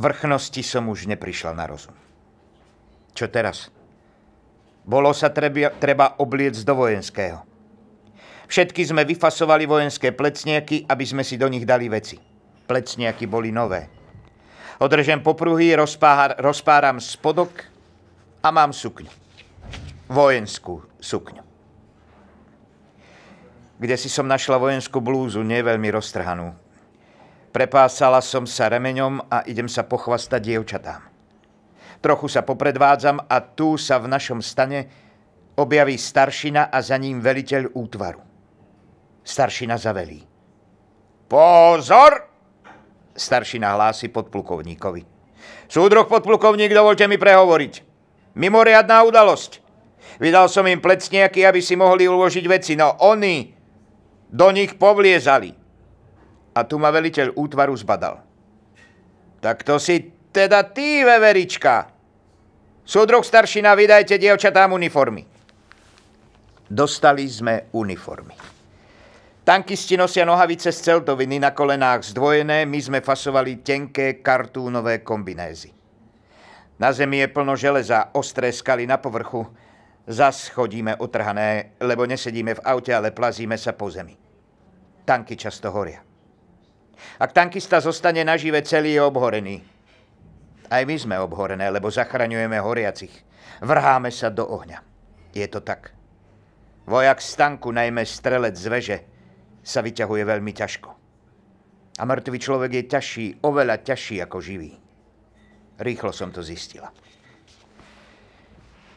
[0.00, 1.92] Vrchnosti som už neprišla na rozum.
[3.12, 3.68] Čo teraz?
[4.82, 7.46] Bolo sa treba, treba obliec do vojenského.
[8.50, 12.18] Všetky sme vyfasovali vojenské plecniaky, aby sme si do nich dali veci.
[12.66, 13.88] Plecniaky boli nové.
[14.82, 15.78] Održem popruhy,
[16.42, 17.64] rozpáram spodok
[18.42, 19.08] a mám sukňu.
[20.10, 21.46] Vojenskú sukňu.
[23.78, 26.54] Kde si som našla vojenskú blúzu, nie veľmi roztrhanú.
[27.54, 31.11] Prepásala som sa remeňom a idem sa pochvastať dievčatám.
[32.02, 34.90] Trochu sa popredvádzam a tu sa v našom stane
[35.54, 38.18] objaví staršina a za ním veliteľ útvaru.
[39.22, 40.18] Staršina zavelí.
[41.30, 42.26] Pozor!
[43.14, 45.02] Staršina hlási podplukovníkovi.
[45.70, 47.74] Súdruh podplukovník, dovolte mi prehovoriť.
[48.34, 49.62] Mimoriadná udalosť.
[50.18, 53.54] Vydal som im plecniaky, aby si mohli uložiť veci, no oni
[54.26, 55.54] do nich povliezali.
[56.52, 58.20] A tu ma veliteľ útvaru zbadal.
[59.38, 61.92] Tak to si teda ty, veverička.
[62.82, 65.22] Súdruh staršina, vydajte dievčatám uniformy.
[66.72, 68.34] Dostali sme uniformy.
[69.44, 75.74] Tankisti nosia nohavice z celtoviny na kolenách zdvojené, my sme fasovali tenké kartúnové kombinézy.
[76.78, 79.46] Na zemi je plno železa, ostré skaly na povrchu.
[80.06, 84.18] Zas chodíme otrhané, lebo nesedíme v aute, ale plazíme sa po zemi.
[85.06, 86.02] Tanky často horia.
[87.18, 89.71] Ak tankista zostane nažive celý, je obhorený.
[90.72, 93.12] Aj my sme obhorené, lebo zachraňujeme horiacich.
[93.60, 94.80] Vrháme sa do ohňa.
[95.36, 95.92] Je to tak.
[96.88, 98.98] Vojak z tanku, najmä strelec z veže,
[99.60, 100.90] sa vyťahuje veľmi ťažko.
[102.00, 104.72] A mŕtvý človek je ťažší, oveľa ťažší ako živý.
[105.76, 106.88] Rýchlo som to zistila.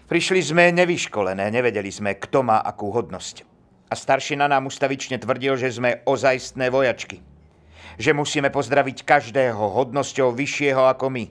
[0.08, 3.44] Prišli sme nevyškolené, nevedeli sme, kto má akú hodnosť.
[3.92, 7.20] A staršina nám ustavične tvrdil, že sme ozajstné vojačky.
[8.00, 11.26] Že musíme pozdraviť každého hodnosťou vyššieho ako my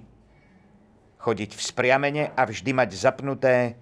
[1.25, 3.81] chodiť v spriamene a vždy mať zapnuté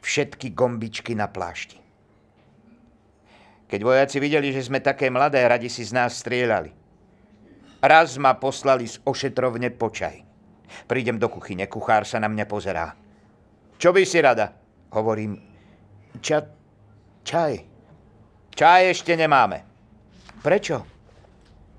[0.00, 1.76] všetky gombičky na plášti.
[3.68, 6.72] Keď vojaci videli, že sme také mladé, radi si z nás strieľali.
[7.84, 10.24] Raz ma poslali z ošetrovne počaj.
[10.88, 12.96] Prídem do kuchyne, kuchár sa na mňa pozerá.
[13.76, 14.56] Čo by si rada?
[14.88, 15.36] Hovorím,
[16.24, 16.48] ča,
[17.20, 17.60] čaj.
[18.56, 19.62] Čaj ešte nemáme.
[20.40, 20.82] Prečo?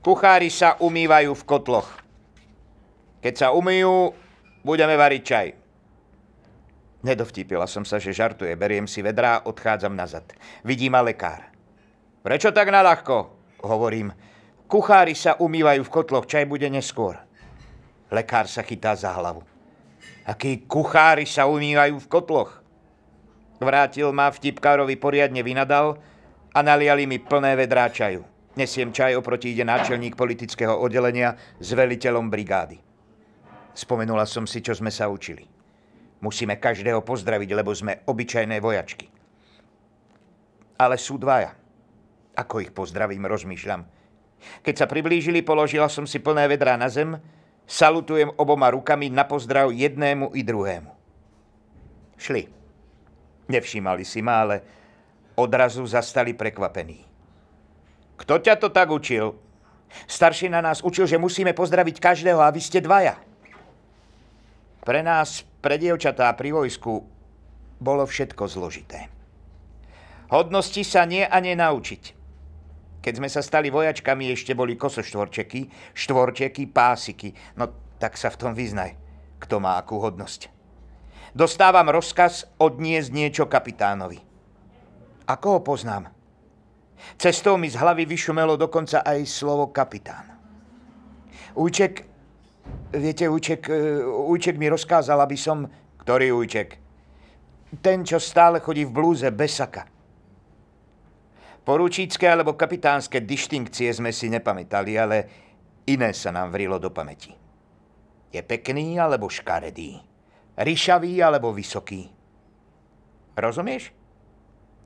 [0.06, 1.89] Kuchári sa umývajú v kotloch.
[3.19, 4.15] Keď sa umýjú,
[4.63, 5.48] budeme variť čaj.
[7.00, 8.52] Nedovtípila som sa, že žartuje.
[8.60, 10.28] Beriem si vedrá, odchádzam nazad.
[10.67, 11.48] Vidí ma lekár.
[12.19, 13.15] Prečo tak naľahko?
[13.63, 14.12] Hovorím.
[14.67, 17.15] Kuchári sa umývajú v kotloch, čaj bude neskôr.
[18.12, 19.41] Lekár sa chytá za hlavu.
[20.28, 22.60] Akí kuchári sa umývajú v kotloch?
[23.63, 26.00] Vrátil ma vtipkárovi poriadne vynadal
[26.52, 28.28] a naliali mi plné vedrá čaju.
[28.60, 32.88] Nesiem čaj, oproti ide náčelník politického oddelenia s veliteľom brigády.
[33.80, 35.48] Spomenula som si, čo sme sa učili.
[36.20, 39.08] Musíme každého pozdraviť, lebo sme obyčajné vojačky.
[40.76, 41.56] Ale sú dvaja.
[42.36, 43.88] Ako ich pozdravím, rozmýšľam.
[44.68, 47.15] Keď sa priblížili, položila som si plné vedrá na zem,
[47.63, 50.92] salutujem oboma rukami na pozdrav jednému i druhému.
[52.20, 52.52] Šli.
[53.48, 54.56] Nevšímali si ma, ale
[55.39, 57.08] odrazu zastali prekvapení.
[58.20, 59.39] Kto ťa to tak učil?
[60.04, 63.29] Staršina nás učil, že musíme pozdraviť každého a vy ste dvaja.
[64.80, 67.04] Pre nás, pre dievčatá pri vojsku,
[67.80, 69.12] bolo všetko zložité.
[70.30, 72.04] Hodnosti sa nie a nenaučiť.
[73.00, 77.32] Keď sme sa stali vojačkami, ešte boli kosoštvorčeky, štvorčeky, pásiky.
[77.56, 78.96] No tak sa v tom vyznaj,
[79.39, 80.52] kto má akú hodnosť.
[81.32, 84.20] Dostávam rozkaz odniesť niečo kapitánovi.
[85.30, 86.10] Ako ho poznám?
[87.15, 90.36] Cestou mi z hlavy vyšumelo dokonca aj slovo kapitán.
[91.56, 92.09] Úček,
[92.93, 93.69] viete, Úček,
[94.27, 95.69] Úček mi rozkázal, aby som...
[95.99, 96.79] Ktorý Úček?
[97.84, 99.86] Ten, čo stále chodí v blúze bez saka.
[101.62, 105.17] Poručícké alebo kapitánske dištinkcie sme si nepamätali, ale
[105.86, 107.29] iné sa nám vrilo do pamäti.
[108.34, 110.01] Je pekný alebo škaredý?
[110.58, 112.10] Ryšavý alebo vysoký?
[113.38, 113.93] Rozumieš?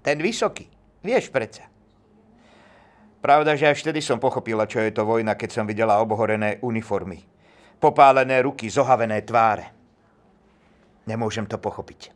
[0.04, 0.68] Ten vysoký.
[1.00, 1.72] Vieš predsa.
[3.24, 7.24] Pravda, že až vtedy som pochopila, čo je to vojna, keď som videla obohorené uniformy.
[7.84, 9.76] Popálené ruky, zohavené tváre.
[11.04, 12.16] Nemôžem to pochopiť.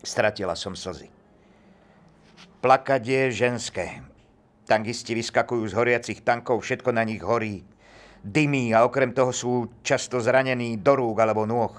[0.00, 1.12] Stratila som slzy.
[2.64, 4.00] Plakať je ženské.
[4.64, 7.68] Tangisti vyskakujú z horiacich tankov, všetko na nich horí.
[8.24, 11.76] Dymí a okrem toho sú často zranení do rúk alebo nôh.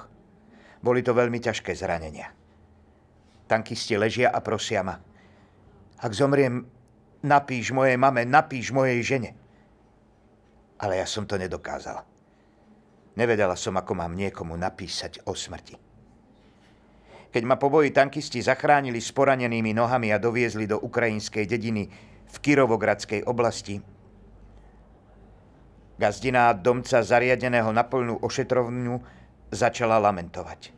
[0.77, 2.29] Boli to veľmi ťažké zranenia.
[3.49, 5.01] Tankisti ležia a prosia ma.
[5.97, 6.61] Ak zomriem,
[7.25, 9.33] napíš mojej mame, napíš mojej žene.
[10.77, 12.16] Ale ja som to nedokázala.
[13.17, 15.73] Nevedela som, ako mám niekomu napísať o smrti.
[17.33, 21.89] Keď ma po boji tankisti zachránili s poranenými nohami a doviezli do ukrajinskej dediny
[22.29, 23.81] v Kirovogradskej oblasti,
[25.97, 28.95] gazdina domca zariadeného na plnú ošetrovňu
[29.49, 30.71] začala lamentovať.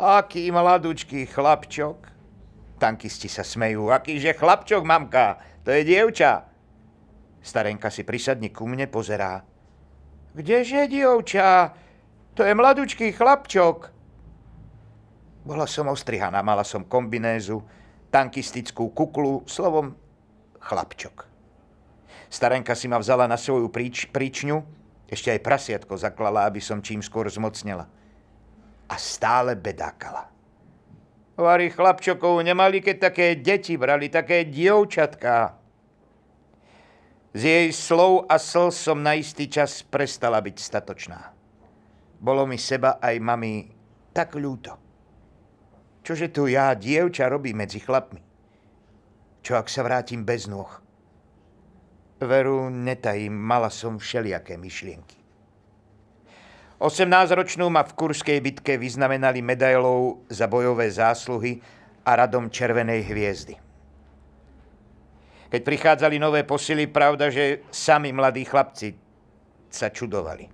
[0.00, 2.12] Aký mladúčký chlapčok,
[2.82, 3.94] Tankisti sa smejú.
[3.94, 6.50] Akýže chlapčok, mamka, to je dievča.
[7.38, 9.46] Starenka si prisadne ku mne, pozerá.
[10.32, 11.76] Kdeže, dievča?
[12.32, 13.92] To je mladúčký chlapčok.
[15.44, 17.60] Bola som ostrihaná, mala som kombinézu,
[18.08, 19.92] tankistickú kuklu, slovom
[20.62, 21.28] chlapčok.
[22.32, 24.64] Starenka si ma vzala na svoju príč, príčňu,
[25.12, 27.84] ešte aj prasiatko zaklala, aby som čím skôr zmocnila.
[28.88, 30.32] A stále bedákala.
[31.36, 35.61] Vary chlapčokov nemali, keď také deti brali, také dievčatká.
[37.32, 41.32] Z jej slov a slz som na istý čas prestala byť statočná.
[42.20, 43.72] Bolo mi seba aj mami
[44.12, 44.76] tak ľúto.
[46.04, 48.20] Čože tu ja, dievča, robí medzi chlapmi?
[49.40, 50.68] Čo ak sa vrátim bez nôh?
[52.20, 55.18] Veru, netajím, mala som všelijaké myšlienky.
[56.82, 61.62] 18-ročnú ma v Kurskej bitke vyznamenali medailou za bojové zásluhy
[62.02, 63.71] a radom Červenej hviezdy.
[65.52, 68.96] Keď prichádzali nové posily, pravda, že sami mladí chlapci
[69.68, 70.48] sa čudovali.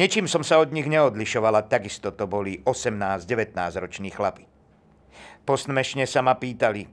[0.00, 4.48] Ničím som sa od nich neodlišovala, takisto to boli 18-19 roční chlapi.
[5.44, 6.88] Postmešne sa ma pýtali,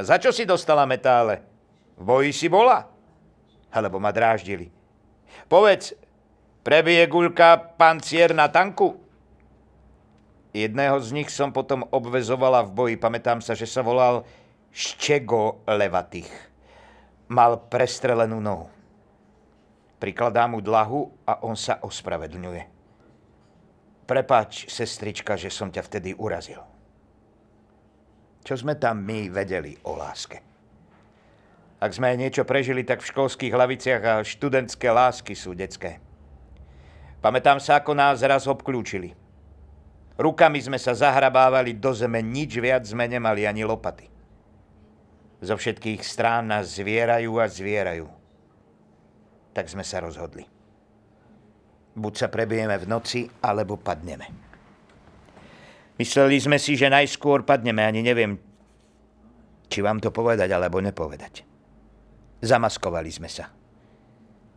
[0.00, 1.44] za čo si dostala metále?
[2.00, 2.88] V boji si bola?
[3.68, 4.72] Alebo ma dráždili.
[5.52, 5.92] Povedz,
[6.62, 8.96] Prebije guľka pancier na tanku?
[10.54, 12.94] Jedného z nich som potom obvezovala v boji.
[12.96, 14.24] Pamätám sa, že sa volal
[14.72, 16.32] Ščego Levatých.
[17.28, 18.72] Mal prestrelenú nohu.
[20.00, 22.62] Prikladá mu dlahu a on sa ospravedlňuje.
[24.08, 26.64] Prepač, sestrička, že som ťa vtedy urazil.
[28.40, 30.40] Čo sme tam my vedeli o láske?
[31.76, 36.00] Ak sme niečo prežili, tak v školských hlaviciach a študentské lásky sú detské.
[37.20, 39.12] Pamätám sa, ako nás raz obklúčili.
[40.16, 44.11] Rukami sme sa zahrabávali do zeme, nič viac sme nemali ani lopaty.
[45.42, 48.06] Zo všetkých strán nás zvierajú a zvierajú.
[49.50, 50.46] Tak sme sa rozhodli.
[51.92, 54.30] Buď sa prebijeme v noci, alebo padneme.
[55.98, 58.38] Mysleli sme si, že najskôr padneme, ani neviem,
[59.68, 61.44] či vám to povedať alebo nepovedať.
[62.40, 63.50] Zamaskovali sme sa.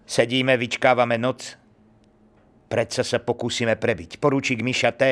[0.06, 1.58] Sedíme, vyčkávame noc,
[2.70, 4.22] predsa sa pokúsime prebiť.
[4.22, 5.04] Poručík Miša T.,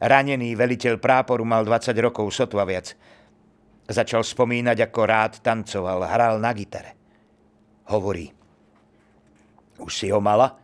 [0.00, 2.94] ranený veliteľ práporu, mal 20 rokov, sotva viac.
[3.90, 6.94] Začal spomínať, ako rád tancoval, hral na gitare.
[7.90, 8.30] Hovorí,
[9.82, 10.54] už si ho mala?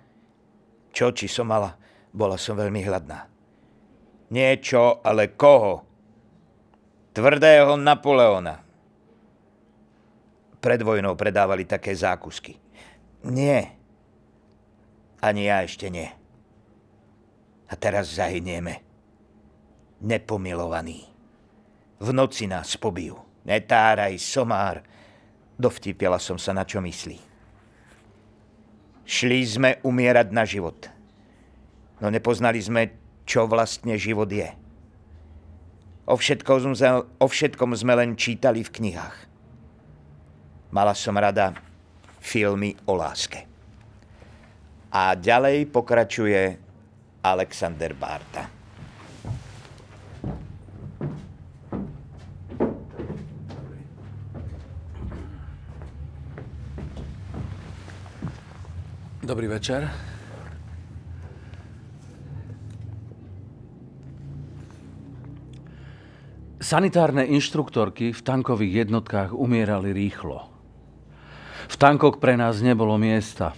[0.95, 1.75] Čo, či som mala?
[2.15, 3.27] Bola som veľmi hladná.
[4.31, 5.83] Niečo, ale koho?
[7.11, 8.63] Tvrdého Napoleona.
[10.63, 12.55] Pred vojnou predávali také zákusky.
[13.27, 13.75] Nie.
[15.19, 16.07] Ani ja ešte nie.
[17.67, 18.87] A teraz zahynieme.
[19.99, 21.16] Nepomilovaní.
[21.97, 23.17] V noci nás pobijú.
[23.49, 24.85] Netáraj, somár.
[25.57, 27.17] Dovtipila som sa, na čo myslí.
[29.07, 30.91] Šli sme umierať na život.
[32.03, 32.93] No nepoznali sme,
[33.25, 34.51] čo vlastne život je.
[36.07, 39.17] O všetkom sme, o všetkom sme len čítali v knihách.
[40.75, 41.57] Mala som rada
[42.21, 43.47] filmy o láske.
[44.93, 46.43] A ďalej pokračuje
[47.23, 48.47] Alexander Barta.
[59.27, 59.91] Dobrý večer.
[66.63, 70.47] Sanitárne inštruktorky v tankových jednotkách umierali rýchlo.
[71.67, 73.51] V tankoch pre nás nebolo miesta.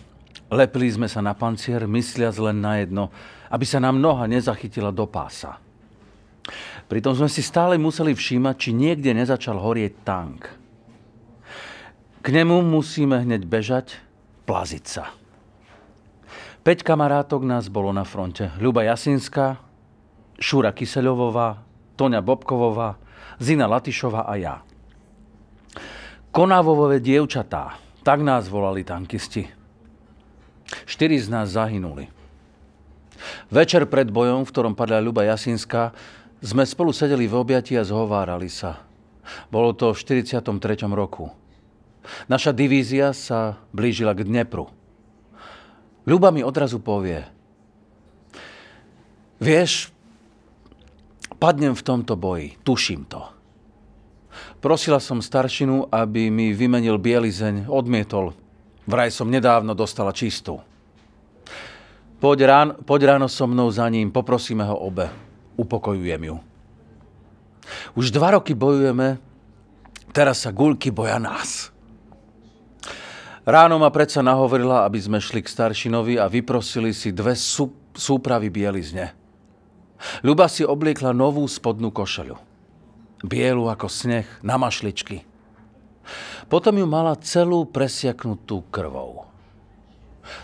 [0.49, 3.13] Lepili sme sa na pancier, mysliac len na jedno,
[3.53, 5.61] aby sa nám noha nezachytila do pása.
[6.89, 10.49] Pritom sme si stále museli všímať, či niekde nezačal horieť tank.
[12.25, 14.01] K nemu musíme hneď bežať,
[14.49, 15.18] plaziť sa.
[16.69, 18.53] Peť kamarátok nás bolo na fronte.
[18.61, 19.57] Ľuba Jasinská,
[20.37, 21.65] Šúra Kyseľovová,
[21.97, 23.01] Toňa Bobkovová,
[23.41, 24.61] Zina Latišová a ja.
[26.29, 29.49] Konávovové dievčatá, tak nás volali tankisti.
[30.85, 32.13] Štyri z nás zahynuli.
[33.49, 35.97] Večer pred bojom, v ktorom padla Ľuba Jasinská,
[36.45, 38.85] sme spolu sedeli v objati a zhovárali sa.
[39.49, 40.45] Bolo to v 43.
[40.93, 41.33] roku.
[42.29, 44.78] Naša divízia sa blížila k Dnepru.
[46.09, 47.21] Ľuba mi odrazu povie,
[49.37, 49.93] vieš,
[51.37, 53.29] padnem v tomto boji, tuším to.
[54.65, 58.33] Prosila som staršinu, aby mi vymenil bielizeň, odmietol.
[58.89, 60.65] Vraj som nedávno dostala čistú.
[62.19, 65.13] Poď, rán, poď ráno so mnou za ním, poprosíme ho obe.
[65.61, 66.37] Upokojujem ju.
[67.95, 69.21] Už dva roky bojujeme,
[70.11, 71.71] teraz sa guľky boja nás.
[73.49, 78.53] Ráno ma predsa nahovorila, aby sme šli k staršinovi a vyprosili si dve sú, súpravy
[78.53, 79.17] bielizne.
[80.21, 82.37] Ľuba si obliekla novú spodnú košelu.
[83.25, 85.25] Bielu ako sneh, na mašličky.
[86.53, 89.25] Potom ju mala celú presiaknutú krvou.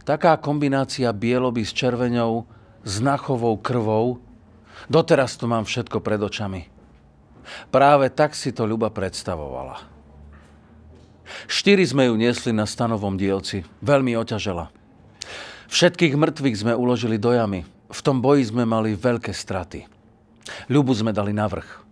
[0.09, 2.49] Taká kombinácia bieloby s červenou,
[2.89, 4.17] s nachovou krvou,
[4.89, 6.73] doteraz to mám všetko pred očami.
[7.69, 9.94] Práve tak si to Ľuba predstavovala.
[11.49, 13.65] Štyri sme ju niesli na stanovom dielci.
[13.81, 14.69] Veľmi oťažela.
[15.73, 17.65] Všetkých mŕtvych sme uložili do jamy.
[17.89, 19.89] V tom boji sme mali veľké straty.
[20.69, 21.85] Ľubu sme dali na vrch.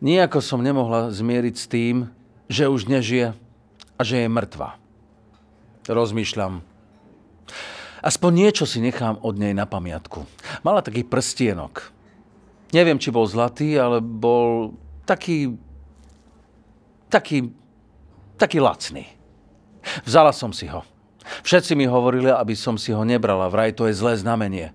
[0.00, 1.96] Nijako som nemohla zmieriť s tým,
[2.48, 3.36] že už nežije
[3.98, 4.80] a že je mŕtva.
[5.84, 6.64] Rozmýšľam.
[7.98, 10.24] Aspoň niečo si nechám od nej na pamiatku.
[10.62, 11.90] Mala taký prstienok.
[12.70, 15.56] Neviem, či bol zlatý, ale bol taký...
[17.10, 17.50] taký
[18.38, 19.04] taký lacný.
[20.06, 20.86] Vzala som si ho.
[21.44, 24.72] Všetci mi hovorili, aby som si ho nebrala, vraj to je zlé znamenie.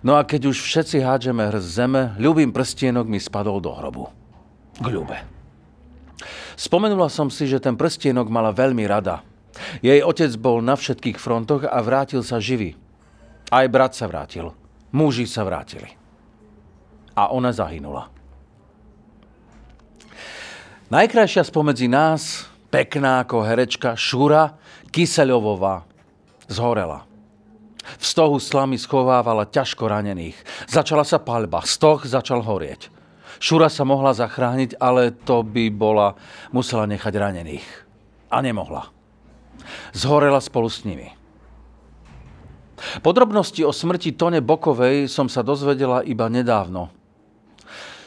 [0.00, 4.08] No a keď už všetci hádžeme hrz zeme, ľubým prstienok mi spadol do hrobu.
[4.80, 5.18] K ľube.
[6.56, 9.24] Spomenula som si, že ten prstienok mala veľmi rada.
[9.84, 12.76] Jej otec bol na všetkých frontoch a vrátil sa živý.
[13.52, 14.56] Aj brat sa vrátil.
[14.92, 15.90] Muži sa vrátili.
[17.12, 18.08] A ona zahynula.
[20.90, 24.54] Najkrajšia spomedzi nás pekná ako herečka Šura
[24.94, 25.84] Kyseľovová
[26.46, 27.06] zhorela.
[27.80, 30.38] V stohu slamy schovávala ťažko ranených.
[30.70, 32.90] Začala sa palba, stoh začal horieť.
[33.40, 36.14] Šura sa mohla zachrániť, ale to by bola,
[36.54, 37.66] musela nechať ranených.
[38.30, 38.92] A nemohla.
[39.96, 41.10] Zhorela spolu s nimi.
[43.00, 46.92] Podrobnosti o smrti Tone Bokovej som sa dozvedela iba nedávno.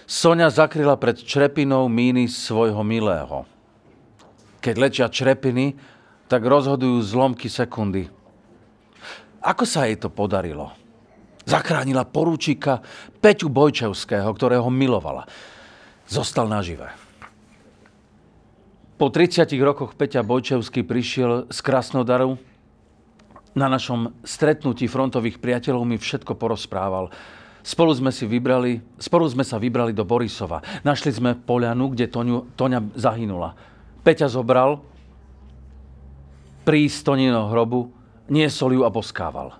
[0.05, 3.52] Sonia zakryla pred črepinou míny svojho milého
[4.63, 5.75] keď lečia črepiny,
[6.31, 8.07] tak rozhodujú zlomky sekundy.
[9.43, 10.71] Ako sa jej to podarilo?
[11.43, 12.79] Zachránila poručíka
[13.19, 15.27] Peťu Bojčevského, ktorého milovala.
[16.07, 16.87] Zostal nažive.
[18.95, 22.39] Po 30 rokoch Peťa Bojčevský prišiel z Krasnodaru.
[23.53, 27.11] Na našom stretnutí frontových priateľov mi všetko porozprával.
[27.63, 30.63] Spolu sme, si vybrali, spolu sme sa vybrali do Borisova.
[30.87, 33.72] Našli sme poľanu, kde Toňu, Toňa zahynula.
[34.03, 34.83] Peťa zobral
[36.67, 37.91] pri Tonino hrobu,
[38.27, 39.55] niesol ju a boskával.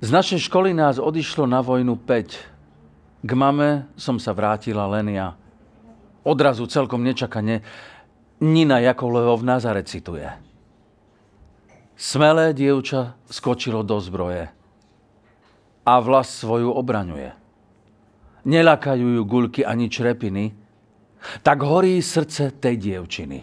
[0.00, 3.22] Z našej školy nás odišlo na vojnu 5.
[3.22, 5.36] K mame som sa vrátila len ja.
[6.24, 7.60] Odrazu celkom nečakane
[8.40, 10.24] Nina Jakovlevo v Nazare cituje.
[12.00, 14.48] Smelé dievča skočilo do zbroje
[15.84, 17.36] a vlast svoju obraňuje.
[18.48, 20.56] Nelakajú ju guľky ani črepiny,
[21.40, 23.38] tak horí srdce tej dievčiny.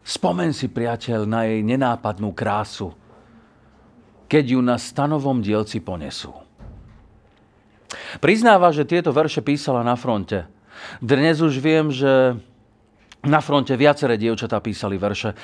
[0.00, 2.96] Spomen si, priateľ, na jej nenápadnú krásu,
[4.26, 6.32] keď ju na stanovom dielci ponesú.
[8.22, 10.46] Priznáva, že tieto verše písala na fronte.
[11.02, 12.38] Dnes už viem, že
[13.26, 15.36] na fronte viaceré dievčatá písali verše.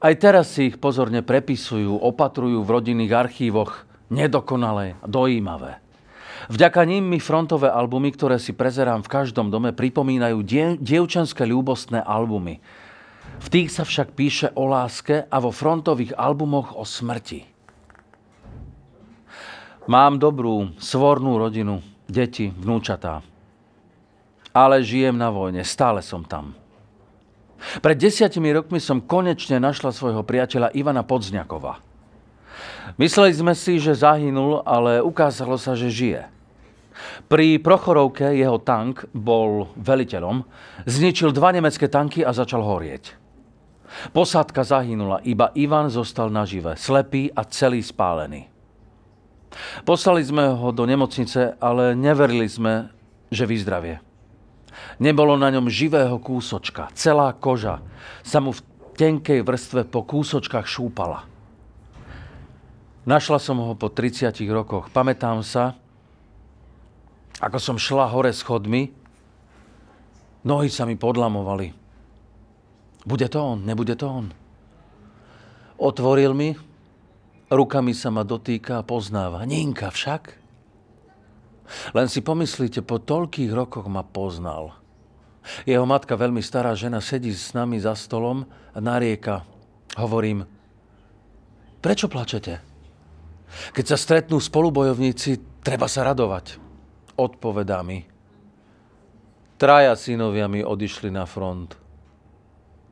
[0.00, 5.78] Aj teraz si ich pozorne prepisujú, opatrujú v rodinných archívoch, nedokonalé dojímavé.
[6.50, 12.02] Vďaka ním mi frontové albumy, ktoré si prezerám v každom dome, pripomínajú die- dievčanské ľúbostné
[12.02, 12.58] albumy.
[13.38, 17.46] V tých sa však píše o láske a vo frontových albumoch o smrti.
[19.86, 23.22] Mám dobrú, svornú rodinu, deti, vnúčatá.
[24.50, 26.58] Ale žijem na vojne, stále som tam.
[27.78, 31.78] Pred desiatimi rokmi som konečne našla svojho priateľa Ivana Podzňakova.
[32.98, 36.39] Mysleli sme si, že zahynul, ale ukázalo sa, že žije.
[37.30, 40.42] Pri Prochorovke jeho tank bol veliteľom,
[40.84, 43.16] zničil dva nemecké tanky a začal horieť.
[44.14, 48.46] Posádka zahynula, iba Ivan zostal nažive, slepý a celý spálený.
[49.82, 52.86] Poslali sme ho do nemocnice, ale neverili sme,
[53.34, 53.98] že vyzdravie.
[55.02, 56.88] Nebolo na ňom živého kúsočka.
[56.94, 57.82] Celá koža
[58.22, 58.62] sa mu v
[58.94, 61.26] tenkej vrstve po kúsočkách šúpala.
[63.08, 64.92] Našla som ho po 30 rokoch.
[64.92, 65.74] Pamätám sa,
[67.40, 68.92] ako som šla hore schodmi,
[70.44, 71.72] nohy sa mi podlamovali.
[73.08, 74.28] Bude to on, nebude to on.
[75.80, 76.52] Otvoril mi,
[77.50, 79.42] Rukami sa ma dotýka a poznáva.
[79.42, 80.38] Ninka však.
[81.96, 84.78] Len si pomyslíte, po toľkých rokoch ma poznal.
[85.66, 89.42] Jeho matka, veľmi stará žena, sedí s nami za stolom a narieka.
[89.98, 90.46] Hovorím,
[91.82, 92.62] prečo plačete?
[93.74, 96.59] Keď sa stretnú spolubojovníci, treba sa radovať.
[97.20, 98.00] Odpovedá mi.
[99.60, 101.76] Traja synovia mi odišli na front.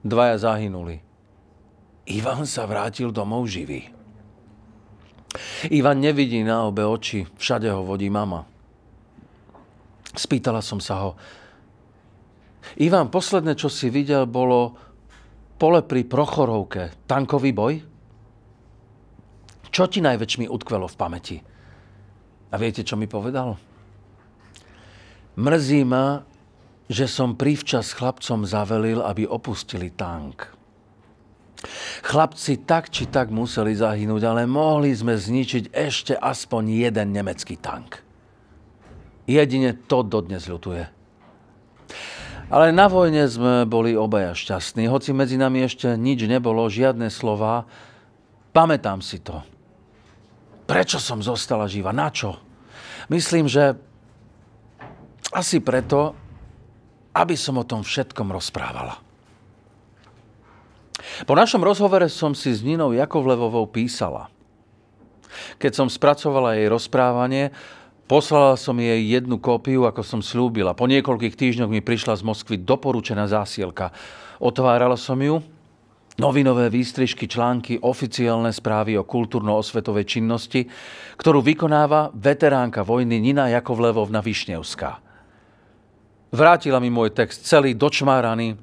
[0.04, 1.00] Dvaja zahynuli.
[2.12, 3.88] Ivan sa vrátil domov živý.
[5.72, 8.44] Ivan nevidí na obe oči, všade ho vodí mama.
[10.12, 11.10] Spýtala som sa ho.
[12.76, 14.76] Ivan, posledné, čo si videl, bolo
[15.56, 17.74] pole pri Prochorovke, tankový boj?
[19.72, 21.36] Čo ti najväčšmi utkvelo v pamäti?
[22.48, 23.67] A viete, čo mi povedal?
[25.38, 26.26] Mrzí ma,
[26.90, 30.50] že som prívčas chlapcom zavelil, aby opustili tank.
[32.02, 38.02] Chlapci tak či tak museli zahynúť, ale mohli sme zničiť ešte aspoň jeden nemecký tank.
[39.30, 40.90] Jedine to dodnes ľutuje.
[42.48, 44.88] Ale na vojne sme boli obaja šťastní.
[44.88, 47.68] Hoci medzi nami ešte nič nebolo, žiadne slova,
[48.56, 49.44] pamätám si to.
[50.64, 51.92] Prečo som zostala živa?
[51.92, 52.40] Na čo?
[53.12, 53.76] Myslím, že
[55.32, 56.16] asi preto,
[57.12, 59.00] aby som o tom všetkom rozprávala.
[61.26, 64.30] Po našom rozhovore som si s Ninou Jakovlevovou písala.
[65.58, 67.54] Keď som spracovala jej rozprávanie,
[68.10, 70.74] poslala som jej jednu kópiu, ako som slúbila.
[70.74, 73.94] Po niekoľkých týždňoch mi prišla z Moskvy doporučená zásielka.
[74.42, 75.42] Otvárala som ju,
[76.18, 80.66] novinové výstrižky, články, oficiálne správy o kultúrno-osvetovej činnosti,
[81.18, 85.07] ktorú vykonáva veteránka vojny Nina Jakovlevovna Višnevská.
[86.28, 88.60] Vrátila mi môj text celý dočmáraný,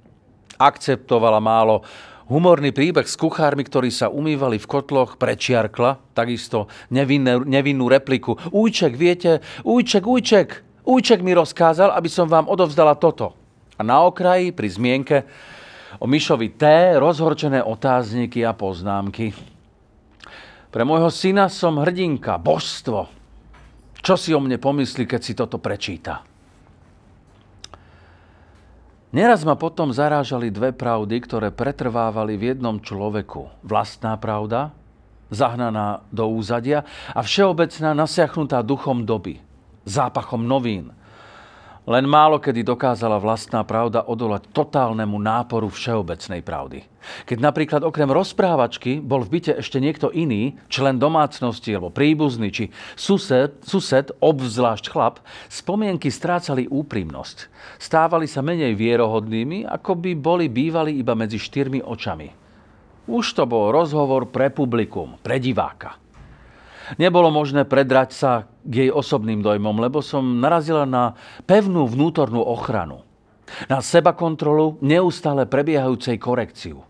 [0.61, 1.82] akceptovala málo,
[2.30, 8.38] humorný príbeh s kuchármi, ktorí sa umývali v kotloch, prečiarkla, takisto nevinnú, nevinnú repliku.
[8.53, 10.47] Ujček, viete, ujček, ujček,
[10.86, 13.34] ujček mi rozkázal, aby som vám odovzdala toto.
[13.76, 15.16] A na okraji, pri zmienke
[15.97, 16.63] o Mišovi T,
[17.01, 19.34] rozhorčené otázniky a poznámky.
[20.70, 23.07] Pre môjho syna som hrdinka, božstvo.
[24.05, 26.34] Čo si o mne pomyslí, keď si toto prečíta?
[29.13, 33.47] Neraz ma potom zarážali dve pravdy, ktoré pretrvávali v jednom človeku.
[33.61, 34.73] Vlastná pravda
[35.33, 39.41] zahnaná do úzadia a všeobecná nasiachnutá duchom doby,
[39.85, 40.93] zápachom novín,
[41.86, 46.81] len málo kedy dokázala vlastná pravda odolať totálnemu náporu všeobecnej pravdy.
[47.29, 52.73] Keď napríklad okrem rozprávačky bol v byte ešte niekto iný, člen domácnosti alebo príbuzný, či
[52.97, 57.53] sused, sused obzvlášť chlap, spomienky strácali úprimnosť.
[57.77, 62.33] Stávali sa menej vierohodnými, ako by boli bývali iba medzi štyrmi očami.
[63.05, 66.04] Už to bol rozhovor pre publikum, pre diváka.
[67.01, 68.31] Nebolo možné predrať sa
[68.61, 71.17] k jej osobným dojmom, lebo som narazila na
[71.49, 73.01] pevnú vnútornú ochranu.
[73.69, 76.81] Na seba kontrolu neustále prebiehajúcej korekciu.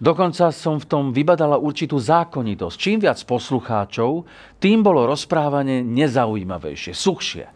[0.00, 2.76] Dokonca som v tom vybadala určitú zákonitosť.
[2.76, 4.24] Čím viac poslucháčov,
[4.58, 7.46] tým bolo rozprávanie nezaujímavejšie, suchšie.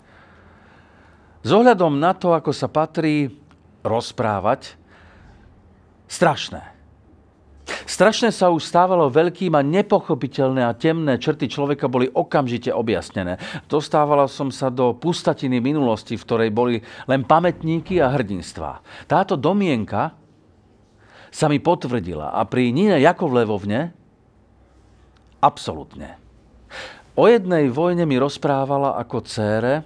[1.42, 3.32] S ohľadom na to, ako sa patrí
[3.80, 4.76] rozprávať,
[6.10, 6.77] strašné.
[7.88, 13.36] Strašne sa už stávalo veľkým a nepochopiteľné a temné črty človeka boli okamžite objasnené.
[13.68, 16.76] Dostávala som sa do pustatiny minulosti, v ktorej boli
[17.08, 18.80] len pamätníky a hrdinstvá.
[19.08, 20.16] Táto domienka
[21.28, 23.92] sa mi potvrdila a pri Nine Jakovlevovne
[25.44, 26.16] absolútne.
[27.18, 29.82] O jednej vojne mi rozprávala ako cére,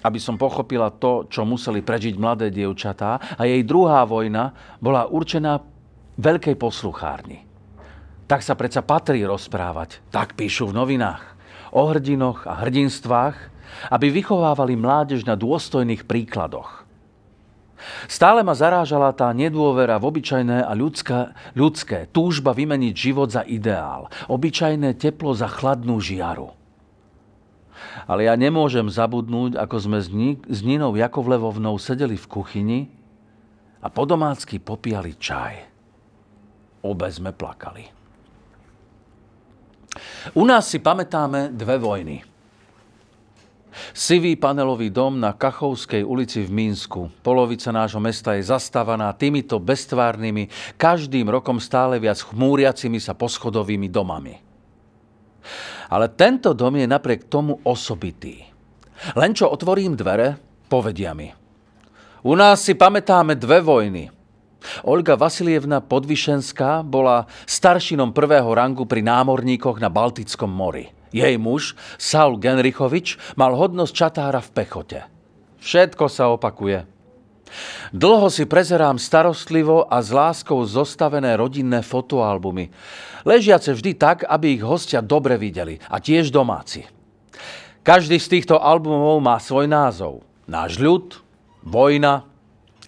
[0.00, 5.60] aby som pochopila to, čo museli prežiť mladé dievčatá a jej druhá vojna bola určená
[6.20, 7.48] veľkej posluchárni.
[8.30, 10.04] Tak sa predsa patrí rozprávať.
[10.14, 11.34] Tak píšu v novinách.
[11.74, 13.36] O hrdinoch a hrdinstvách,
[13.90, 16.86] aby vychovávali mládež na dôstojných príkladoch.
[18.06, 24.12] Stále ma zarážala tá nedôvera v obyčajné a ľudské, ľudské, túžba vymeniť život za ideál,
[24.28, 26.52] obyčajné teplo za chladnú žiaru.
[28.04, 30.12] Ale ja nemôžem zabudnúť, ako sme s,
[30.44, 32.80] s Ninou Jakovlevovnou sedeli v kuchyni
[33.80, 35.69] a po domácky popíjali čaj
[36.84, 38.00] obe sme plakali.
[40.36, 42.16] U nás si pamätáme dve vojny.
[43.94, 47.22] Sivý panelový dom na Kachovskej ulici v Mínsku.
[47.22, 54.34] Polovica nášho mesta je zastávaná týmito bestvárnymi, každým rokom stále viac chmúriacimi sa poschodovými domami.
[55.90, 58.42] Ale tento dom je napriek tomu osobitý.
[59.16, 60.36] Len čo otvorím dvere,
[60.68, 61.30] povedia mi.
[62.20, 64.04] U nás si pamätáme dve vojny–
[64.84, 70.92] Olga Vasilievna Podvišenská bola staršinom prvého rangu pri námorníkoch na Baltickom mori.
[71.10, 74.98] Jej muž, Saul Genrichovič, mal hodnosť čatára v pechote.
[75.58, 76.86] Všetko sa opakuje.
[77.90, 82.70] Dlho si prezerám starostlivo a s láskou zostavené rodinné fotoalbumy,
[83.26, 86.86] ležiace vždy tak, aby ich hostia dobre videli a tiež domáci.
[87.82, 90.22] Každý z týchto albumov má svoj názov.
[90.46, 91.18] Náš ľud,
[91.66, 92.29] vojna,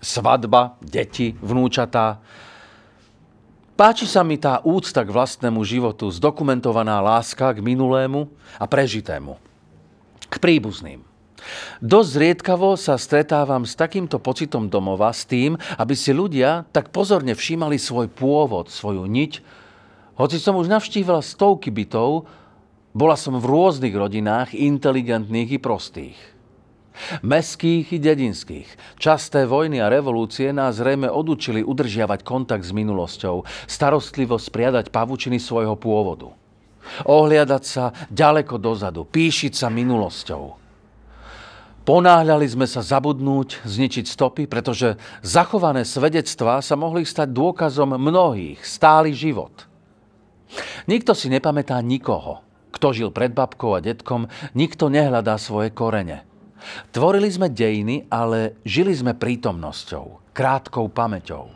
[0.02, 2.18] svadba, deti, vnúčatá.
[3.78, 8.28] Páči sa mi tá úcta k vlastnému životu, zdokumentovaná láska k minulému
[8.58, 9.38] a prežitému.
[10.28, 11.00] K príbuzným.
[11.82, 17.34] Dosť zriedkavo sa stretávam s takýmto pocitom domova, s tým, aby si ľudia tak pozorne
[17.34, 19.32] všímali svoj pôvod, svoju niť.
[20.14, 22.28] Hoci som už navštívila stovky bytov,
[22.92, 26.18] bola som v rôznych rodinách, inteligentných i prostých.
[27.24, 28.68] Mestských i dedinských.
[29.00, 35.74] Časté vojny a revolúcie nás zrejme odučili udržiavať kontakt s minulosťou, starostlivo spriadať pavučiny svojho
[35.76, 36.30] pôvodu.
[37.06, 40.60] Ohliadať sa ďaleko dozadu, píšiť sa minulosťou.
[41.82, 49.10] Ponáhľali sme sa zabudnúť, zničiť stopy, pretože zachované svedectvá sa mohli stať dôkazom mnohých, stály
[49.10, 49.66] život.
[50.86, 52.38] Nikto si nepamätá nikoho.
[52.70, 56.22] Kto žil pred babkou a detkom, nikto nehľadá svoje korene–
[56.90, 61.50] Tvorili sme dejiny, ale žili sme prítomnosťou, krátkou pamäťou.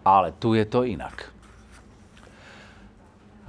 [0.00, 1.28] Ale tu je to inak.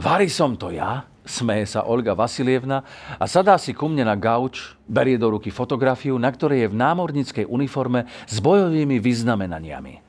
[0.02, 2.82] Vari som to ja, smeje sa Olga Vasilievna
[3.16, 6.80] a sadá si ku mne na gauč, berie do ruky fotografiu, na ktorej je v
[6.80, 10.02] námornickej uniforme s bojovými vyznamenaniami.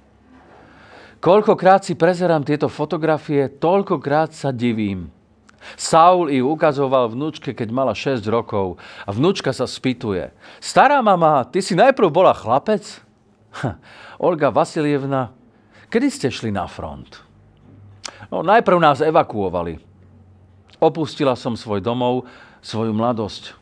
[1.22, 5.12] Koľkokrát si prezerám tieto fotografie, toľkokrát sa divím,
[5.78, 8.76] Saul ich ukazoval vnúčke, keď mala 6 rokov.
[9.06, 10.30] A vnúčka sa spýtuje.
[10.58, 12.82] Stará mama, ty si najprv bola chlapec?
[14.22, 15.32] Olga Vasilievna,
[15.92, 17.20] kedy ste šli na front?
[18.32, 19.76] No, najprv nás evakuovali.
[20.80, 22.24] Opustila som svoj domov,
[22.64, 23.54] svoju mladosť.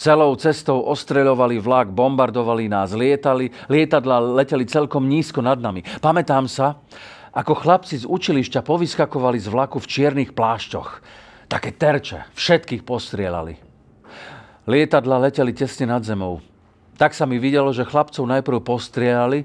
[0.00, 5.84] Celou cestou ostreľovali vlak, bombardovali nás, lietali, lietadla leteli celkom nízko nad nami.
[6.00, 6.80] Pamätám sa,
[7.30, 11.19] ako chlapci z učilišťa povyskakovali z vlaku v čiernych plášťoch
[11.50, 12.30] také terče.
[12.38, 13.58] Všetkých postrielali.
[14.70, 16.38] Lietadla leteli tesne nad zemou.
[16.94, 19.42] Tak sa mi videlo, že chlapcov najprv postrielali,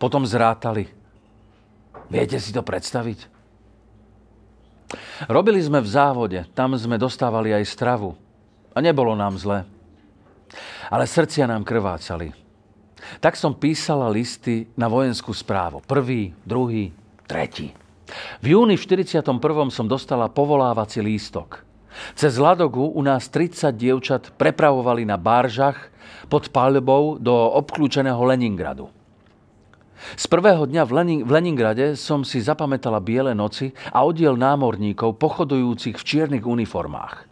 [0.00, 0.88] potom zrátali.
[2.08, 3.28] Viete si to predstaviť?
[5.28, 8.16] Robili sme v závode, tam sme dostávali aj stravu.
[8.72, 9.68] A nebolo nám zle.
[10.88, 12.32] Ale srdcia nám krvácali.
[13.18, 15.82] Tak som písala listy na vojenskú správu.
[15.84, 16.94] Prvý, druhý,
[17.26, 17.74] tretí.
[18.40, 19.26] V júni v 41.
[19.70, 21.62] som dostala povolávací lístok.
[22.14, 25.90] Cez Ladogu u nás 30 dievčat prepravovali na báržach
[26.30, 28.88] pod palbou do obklúčeného Leningradu.
[30.16, 35.20] Z prvého dňa v, Lenin- v Leningrade som si zapamätala biele noci a oddiel námorníkov
[35.20, 37.28] pochodujúcich v čiernych uniformách.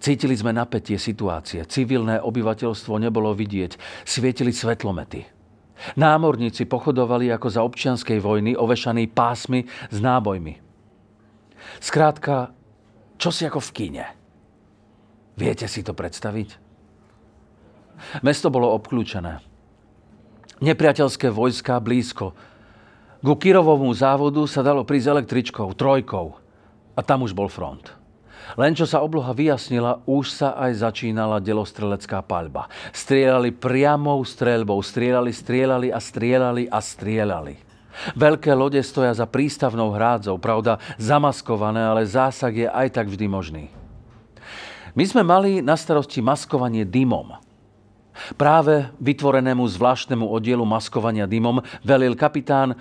[0.00, 1.64] Cítili sme napätie situácie.
[1.68, 4.04] Civilné obyvateľstvo nebolo vidieť.
[4.04, 5.24] Svietili svetlomety.
[5.98, 10.60] Námorníci pochodovali ako za občianskej vojny, ovešaní pásmy s nábojmi.
[11.82, 12.54] Skrátka,
[13.18, 14.06] čo si ako v kine.
[15.34, 16.62] Viete si to predstaviť?
[18.22, 19.54] Mesto bolo obklúčené
[20.64, 22.32] nepriateľské vojska blízko.
[23.24, 26.36] Ku Kirovomu závodu sa dalo prísť električkou, trojkou.
[26.94, 28.03] A tam už bol front.
[28.54, 32.68] Len čo sa obloha vyjasnila, už sa aj začínala delostrelecká paľba.
[32.92, 37.54] Strieľali priamou streľbou, strieľali, strieľali a strieľali a strieľali.
[38.18, 43.64] Veľké lode stoja za prístavnou hrádzou, pravda zamaskované, ale zásah je aj tak vždy možný.
[44.94, 47.34] My sme mali na starosti maskovanie dymom.
[48.38, 52.78] Práve vytvorenému zvláštnemu oddielu maskovania dymom velil kapitán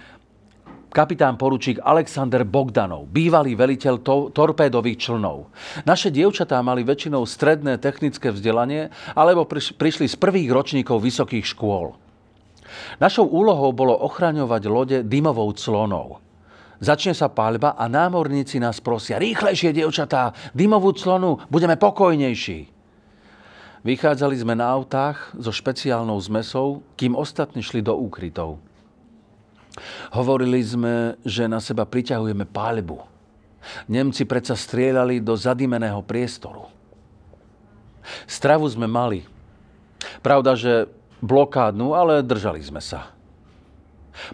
[0.94, 5.50] kapitán poručík Alexander Bogdanov, bývalý veliteľ to- torpédových člnov.
[5.90, 11.98] Naše dievčatá mali väčšinou stredné technické vzdelanie alebo priš- prišli z prvých ročníkov vysokých škôl.
[13.02, 16.22] Našou úlohou bolo ochraňovať lode dymovou clonou.
[16.84, 22.70] Začne sa paľba a námorníci nás prosia, rýchlejšie, dievčatá, dymovú clonu, budeme pokojnejší.
[23.84, 28.60] Vychádzali sme na autách so špeciálnou zmesou, kým ostatní šli do úkrytov.
[30.14, 33.02] Hovorili sme, že na seba priťahujeme páľbu.
[33.90, 36.70] Nemci predsa strieľali do zadimeného priestoru.
[38.30, 39.26] Stravu sme mali.
[40.22, 40.92] Pravda, že
[41.24, 43.10] blokádnu, ale držali sme sa.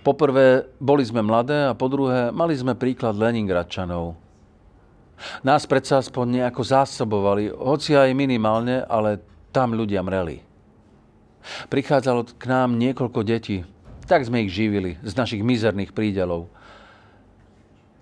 [0.04, 4.20] Poprvé, boli sme mladé a po druhé, mali sme príklad Leningradčanov.
[5.44, 9.24] Nás predsa aspoň nejako zásobovali, hoci aj minimálne, ale
[9.56, 10.44] tam ľudia mreli.
[11.72, 13.64] Prichádzalo k nám niekoľko detí.
[14.10, 16.50] Tak sme ich živili z našich mizerných prídelov.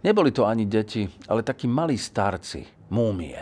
[0.08, 3.36] Neboli to ani deti, ale takí malí starci, múmie.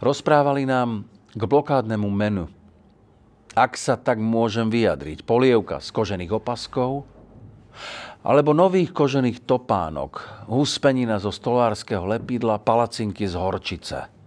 [0.00, 1.04] Rozprávali nám
[1.36, 2.48] k blokádnemu menu.
[3.52, 7.04] Ak sa tak môžem vyjadriť, polievka z kožených opaskov,
[8.24, 14.00] alebo nových kožených topánok, huspenina zo stolárskeho lepidla, palacinky z horčice–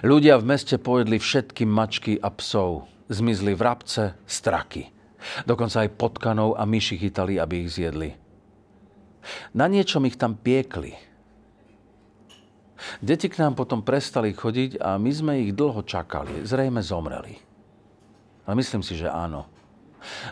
[0.00, 2.88] Ľudia v meste pojedli všetky mačky a psov.
[3.12, 4.95] Zmizli vrabce, straky.
[5.44, 8.10] Dokonca aj potkanov a myši chytali, aby ich zjedli.
[9.54, 10.94] Na niečom ich tam piekli.
[13.00, 16.44] Deti k nám potom prestali chodiť a my sme ich dlho čakali.
[16.44, 17.34] Zrejme zomreli.
[18.46, 19.48] Ale myslím si, že áno.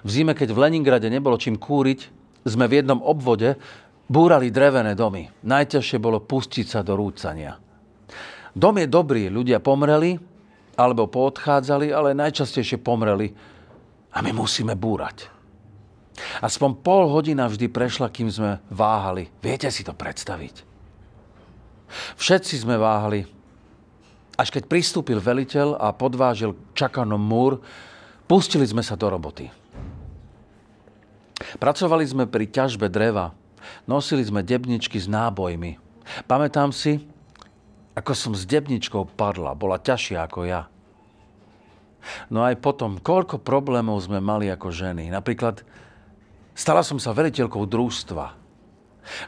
[0.06, 2.06] V zime, keď v Leningrade nebolo čím kúriť,
[2.46, 3.58] sme v jednom obvode
[4.06, 5.32] búrali drevené domy.
[5.42, 7.58] Najťažšie bolo pustiť sa do rúcania.
[8.54, 10.14] Dom je dobrý, ľudia pomreli
[10.78, 13.34] alebo poodchádzali, ale najčastejšie pomreli
[14.14, 15.26] a my musíme búrať.
[16.38, 19.26] Aspoň pol hodina vždy prešla, kým sme váhali.
[19.42, 20.62] Viete si to predstaviť?
[22.14, 23.26] Všetci sme váhali.
[24.38, 27.58] Až keď pristúpil veliteľ a podvážil čakanom múr,
[28.30, 29.50] pustili sme sa do roboty.
[31.58, 33.34] Pracovali sme pri ťažbe dreva.
[33.86, 35.78] Nosili sme debničky s nábojmi.
[36.30, 37.02] Pamätám si,
[37.94, 40.66] ako som s debničkou padla, bola ťažšia ako ja.
[42.28, 45.08] No aj potom, koľko problémov sme mali ako ženy.
[45.08, 45.64] Napríklad,
[46.52, 48.26] stala som sa veliteľkou družstva.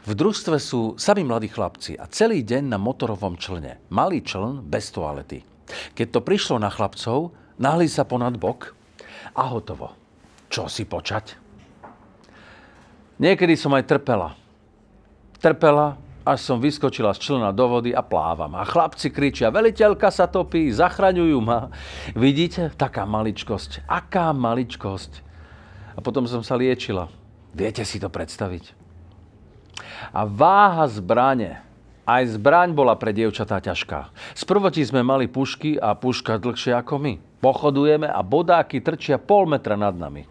[0.09, 3.77] V družstve sú sami mladí chlapci a celý deň na motorovom člne.
[3.93, 5.45] Malý čln bez toalety.
[5.93, 8.73] Keď to prišlo na chlapcov, nahli sa ponad bok
[9.37, 9.93] a hotovo.
[10.49, 11.37] Čo si počať?
[13.21, 14.33] Niekedy som aj trpela.
[15.37, 15.97] Trpela,
[16.27, 18.51] až som vyskočila z člna do vody a plávam.
[18.59, 21.71] A chlapci kričia, veliteľka sa topí, zachraňujú ma.
[22.11, 23.87] Vidíte, taká maličkosť.
[23.87, 25.23] Aká maličkosť.
[25.95, 27.07] A potom som sa liečila.
[27.55, 28.75] Viete si to predstaviť?
[30.11, 31.63] A váha zbrane.
[32.07, 34.11] Aj zbraň bola pre dievčatá ťažká.
[34.35, 37.13] Sprvoti sme mali pušky a puška dlhšie ako my.
[37.39, 40.23] Pochodujeme a bodáky trčia pol metra nad nami.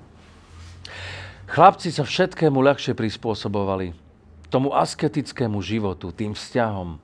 [1.46, 4.05] Chlapci sa všetkému ľahšie prispôsobovali
[4.48, 6.98] tomu asketickému životu, tým vzťahom.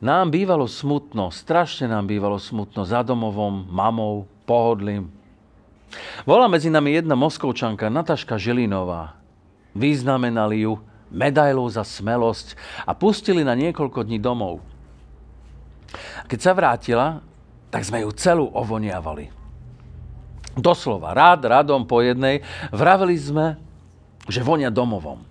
[0.00, 5.12] Nám bývalo smutno, strašne nám bývalo smutno za domovom, mamou, pohodlím.
[6.24, 9.18] Bola medzi nami jedna moskovčanka, Nataška Želinová.
[9.76, 10.80] Vyznamenali ju
[11.10, 12.54] medailu za smelosť
[12.86, 14.62] a pustili na niekoľko dní domov.
[16.30, 17.06] Keď sa vrátila,
[17.68, 19.30] tak sme ju celú ovoniavali.
[20.54, 22.42] Doslova, rád, radom po jednej,
[22.74, 23.46] vraveli sme,
[24.26, 25.29] že vonia domovom.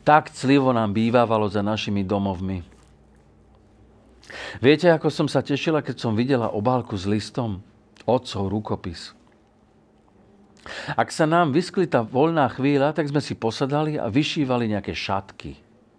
[0.00, 2.64] Tak clivo nám bývávalo za našimi domovmi.
[4.62, 7.60] Viete, ako som sa tešila, keď som videla obálku s listom?
[8.08, 9.12] Otcov rukopis.
[10.94, 15.56] Ak sa nám vyskli tá voľná chvíľa, tak sme si posadali a vyšívali nejaké šatky.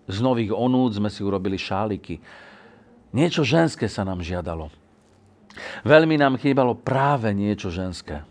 [0.10, 2.20] Z nových onúd sme si urobili šáliky.
[3.12, 4.72] Niečo ženské sa nám žiadalo.
[5.84, 8.24] Veľmi nám chýbalo práve niečo ženské.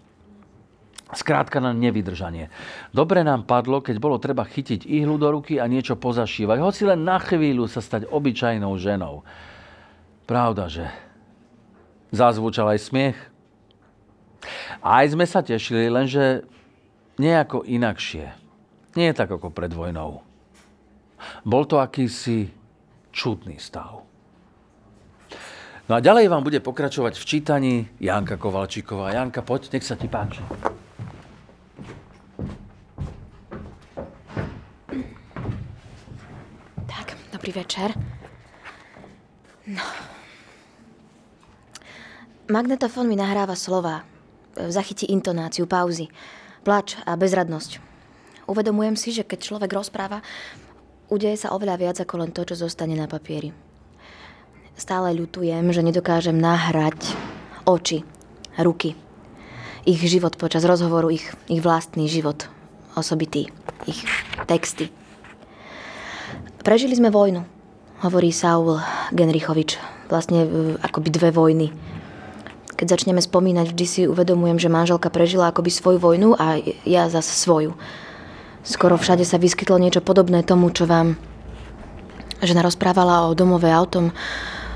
[1.11, 2.55] Skrátka na nevydržanie.
[2.95, 7.03] Dobre nám padlo, keď bolo treba chytiť ihlu do ruky a niečo pozašívať, hoci len
[7.03, 9.27] na chvíľu sa stať obyčajnou ženou.
[10.31, 10.87] Pravda, že
[12.15, 13.19] zazvučal aj smiech,
[14.81, 16.47] aj sme sa tešili, lenže
[17.21, 18.33] nejako inakšie.
[18.97, 20.25] Nie tak ako pred vojnou.
[21.45, 22.49] Bol to akýsi
[23.13, 24.03] čudný stav.
[25.91, 29.11] No a ďalej vám bude pokračovať v čítaní Janka Kovalčíková.
[29.11, 30.39] Janka, poď, nech sa ti páči.
[37.51, 37.99] Dobrý večer.
[39.67, 39.83] No.
[42.47, 44.07] Magnetofón mi nahráva slova,
[44.55, 46.15] zachytí intonáciu, pauzy,
[46.63, 47.83] plač a bezradnosť.
[48.47, 50.23] Uvedomujem si, že keď človek rozpráva,
[51.11, 53.51] udeje sa oveľa viac ako len to, čo zostane na papieri.
[54.79, 57.03] Stále ľutujem, že nedokážem nahrať
[57.67, 58.07] oči,
[58.63, 58.95] ruky,
[59.91, 62.47] ich život počas rozhovoru, ich, ich vlastný život,
[62.95, 63.51] osobitý,
[63.91, 64.07] ich
[64.47, 64.95] texty.
[66.61, 67.45] Prežili sme vojnu,
[68.05, 68.81] hovorí Saul
[69.17, 69.81] Genrichovič.
[70.13, 70.49] Vlastne e,
[70.81, 71.69] akoby dve vojny
[72.81, 76.57] keď začneme spomínať, vždy si uvedomujem, že manželka prežila akoby svoju vojnu a
[76.89, 77.77] ja zase svoju.
[78.65, 81.21] Skoro všade sa vyskytlo niečo podobné tomu, čo vám
[82.41, 84.17] žena rozprávala o domove a o tom,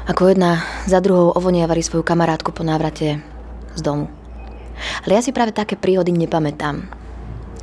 [0.05, 3.24] ako jedna za druhou ovoniavali svoju kamarátku po návrate
[3.72, 4.12] z domu.
[5.09, 6.85] Ale ja si práve také príhody nepamätám.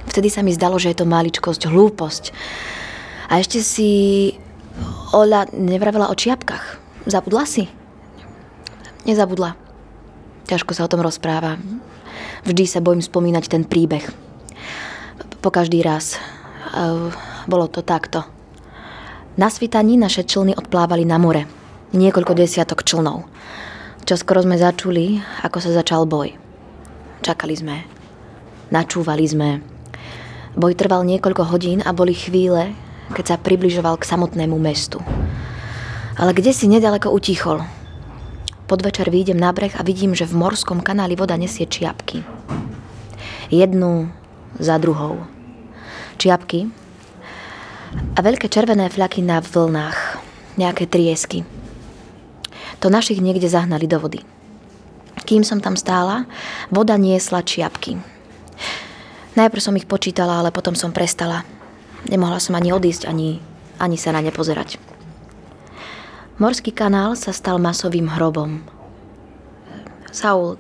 [0.10, 2.34] Vtedy sa mi zdalo, že je to maličkosť, hlúposť.
[3.32, 3.90] A ešte si
[5.16, 6.84] Ola nevravela o čiapkach.
[7.08, 7.72] Zabudla si?
[9.08, 9.56] Nezabudla.
[10.52, 11.56] Ťažko sa o tom rozpráva.
[12.44, 14.04] Vždy sa bojím spomínať ten príbeh.
[15.40, 16.20] Po každý raz.
[17.48, 18.28] Bolo to takto.
[19.40, 21.48] Na svitaní naše člny odplávali na more.
[21.96, 23.32] Niekoľko desiatok člnov.
[24.04, 26.36] Čo skoro sme začuli, ako sa začal boj.
[27.24, 27.78] Čakali sme.
[28.76, 29.64] Načúvali sme.
[30.60, 32.76] Boj trval niekoľko hodín a boli chvíle,
[33.12, 35.04] keď sa približoval k samotnému mestu.
[36.16, 37.64] Ale kde si nedaleko utichol,
[38.72, 42.24] podvečer výjdem na breh a vidím, že v morskom kanáli voda nesie čiapky.
[43.52, 44.08] Jednu
[44.56, 45.28] za druhou.
[46.16, 46.72] Čiapky
[48.16, 50.24] a veľké červené fľaky na vlnách.
[50.56, 51.44] Nejaké triesky.
[52.84, 54.24] To našich niekde zahnali do vody.
[55.28, 56.28] Kým som tam stála,
[56.74, 58.00] voda niesla čiapky.
[59.36, 61.48] Najprv som ich počítala, ale potom som prestala.
[62.10, 63.38] Nemohla som ani odísť, ani,
[63.78, 64.82] ani sa na ne pozerať.
[66.42, 68.66] Morský kanál sa stal masovým hrobom.
[70.10, 70.58] Saul,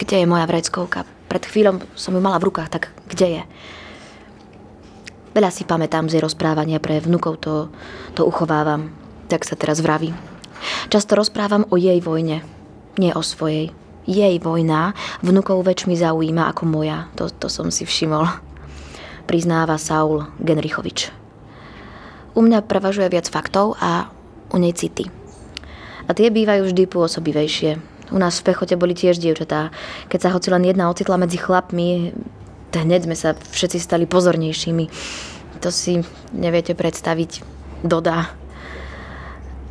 [0.00, 1.04] kde je moja vreckovka?
[1.28, 3.42] Pred chvíľom som ju mala v rukách, tak kde je?
[5.32, 7.72] Veľa si pamätám z jej rozprávania pre vnukov, to,
[8.12, 8.92] to uchovávam.
[9.32, 10.12] Tak sa teraz vraví.
[10.92, 12.44] Často rozprávam o jej vojne,
[13.00, 13.72] nie o svojej.
[14.04, 14.92] Jej vojna
[15.22, 17.08] vnukov väčšmi zaujíma ako moja.
[17.16, 18.28] To, to som si všimol.
[19.24, 21.12] Priznáva Saul Genrichovič.
[22.32, 24.08] U mňa prevažuje viac faktov a
[24.52, 25.08] u nej city.
[26.08, 27.70] A tie bývajú vždy pôsobivejšie.
[28.12, 29.72] U nás v pechote boli tiež dievčatá.
[30.12, 32.12] Keď sa hoci len jedna ocitla medzi chlapmi,
[32.72, 34.84] hneď sme sa všetci stali pozornejšími.
[35.62, 36.02] To si
[36.34, 37.44] neviete predstaviť.
[37.86, 38.32] Dodá.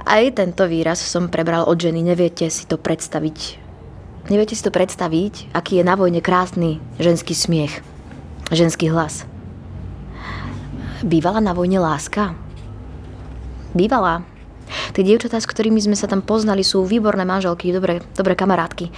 [0.01, 2.01] Aj tento výraz som prebral od ženy.
[2.01, 3.61] Neviete si to predstaviť.
[4.29, 7.81] Neviete si to predstaviť, aký je na vojne krásny ženský smiech.
[8.53, 9.30] Ženský hlas.
[11.01, 12.37] Bývala na vojne láska?
[13.73, 14.21] Bývala.
[14.93, 18.93] Tie dievčatá, s ktorými sme sa tam poznali, sú výborné manželky, dobré, dobré kamarátky.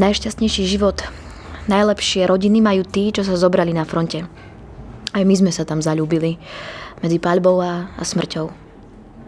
[0.00, 1.04] Najšťastnejší život,
[1.68, 4.24] najlepšie rodiny majú tí, čo sa zobrali na fronte.
[5.12, 6.40] Aj my sme sa tam zalúbili.
[7.04, 8.46] Medzi paľbou a, a smrťou.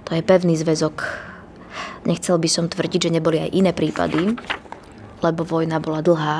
[0.09, 1.05] To je pevný zväzok.
[2.09, 4.33] Nechcel by som tvrdiť, že neboli aj iné prípady,
[5.20, 6.39] lebo vojna bola dlhá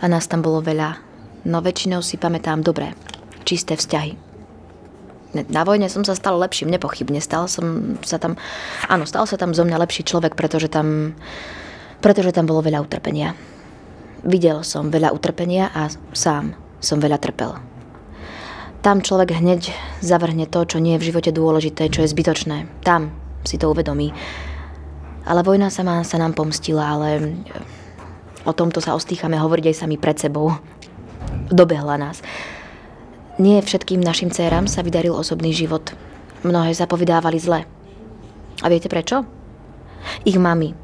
[0.00, 0.96] a nás tam bolo veľa.
[1.44, 2.96] No väčšinou si pamätám dobre,
[3.44, 4.27] čisté vzťahy
[5.34, 7.20] na vojne som sa stal lepším, nepochybne.
[7.20, 8.40] Stal som sa tam,
[8.88, 11.16] áno, stal sa tam zo mňa lepší človek, pretože tam,
[12.00, 13.36] pretože tam bolo veľa utrpenia.
[14.24, 17.60] Videl som veľa utrpenia a sám som veľa trpel.
[18.78, 22.70] Tam človek hneď zavrhne to, čo nie je v živote dôležité, čo je zbytočné.
[22.86, 23.10] Tam
[23.42, 24.14] si to uvedomí.
[25.28, 27.36] Ale vojna sama sa nám pomstila, ale
[28.48, 30.56] o tomto sa ostýchame hovoriť aj sami pred sebou.
[31.52, 32.24] Dobehla nás.
[33.38, 35.94] Nie všetkým našim dcerám sa vydaril osobný život.
[36.42, 37.62] Mnohé sa povydávali zle.
[38.58, 39.22] A viete prečo?
[40.26, 40.74] Ich mami.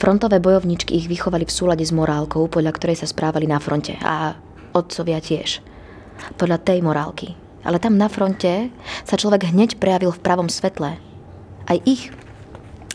[0.00, 4.00] Frontové bojovničky ich vychovali v súlade s morálkou, podľa ktorej sa správali na fronte.
[4.00, 4.32] A
[4.72, 5.60] otcovia tiež.
[6.40, 7.36] Podľa tej morálky.
[7.68, 8.72] Ale tam na fronte
[9.04, 10.96] sa človek hneď prejavil v pravom svetle.
[11.68, 12.08] Aj ich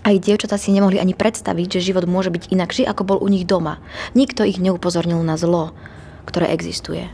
[0.06, 3.46] aj dievčatá si nemohli ani predstaviť, že život môže byť inakší, ako bol u nich
[3.50, 3.82] doma.
[4.14, 5.74] Nikto ich neupozornil na zlo,
[6.30, 7.10] ktoré existuje.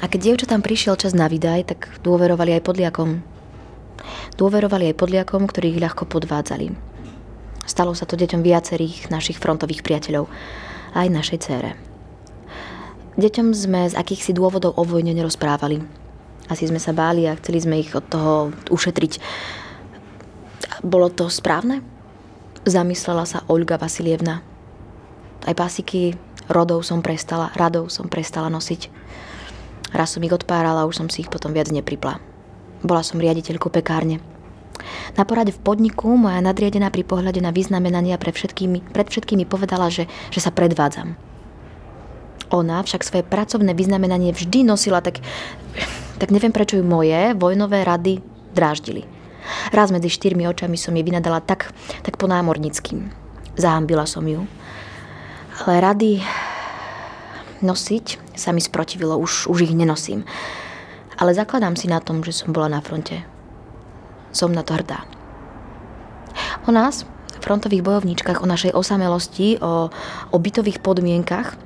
[0.00, 3.24] A keď dievčatám prišiel čas na vydaj, tak dôverovali aj podliakom.
[4.36, 6.72] Dôverovali aj podliakom, ktorí ich ľahko podvádzali.
[7.64, 10.30] Stalo sa to deťom viacerých našich frontových priateľov,
[10.94, 11.70] aj našej cére.
[13.16, 15.80] Deťom sme z akýchsi dôvodov o vojne nerozprávali.
[16.46, 19.18] Asi sme sa báli a chceli sme ich od toho ušetriť
[20.86, 21.80] bolo to správne?
[22.66, 24.42] Zamyslela sa Olga Vasilievna.
[25.46, 26.14] Aj pasiky
[26.50, 28.90] rodov som prestala, radov som prestala nosiť.
[29.96, 32.20] Raz som ich odpárala, už som si ich potom viac nepripla.
[32.84, 34.20] Bola som riaditeľkou pekárne.
[35.16, 39.88] Na porade v podniku moja nadriadená pri pohľade na vyznamenania pre všetkými, pred všetkými povedala,
[39.88, 41.16] že, že sa predvádzam.
[42.52, 45.24] Ona však svoje pracovné vyznamenanie vždy nosila, tak,
[46.20, 48.20] tak neviem prečo ju moje vojnové rady
[48.52, 49.08] dráždili.
[49.72, 51.72] Raz medzi štyrmi očami som jej vynadala tak,
[52.04, 53.10] tak po námornickým.
[53.56, 54.44] Zahambila som ju.
[55.64, 56.20] Ale rady
[57.64, 60.22] nosiť sa mi sprotivilo, už, už ich nenosím.
[61.16, 63.24] Ale zakladám si na tom, že som bola na fronte.
[64.30, 65.08] Som na to hrdá.
[66.68, 67.08] O nás,
[67.40, 69.88] frontových bojovníčkach, o našej osamelosti, o,
[70.32, 71.56] o bytových podmienkach,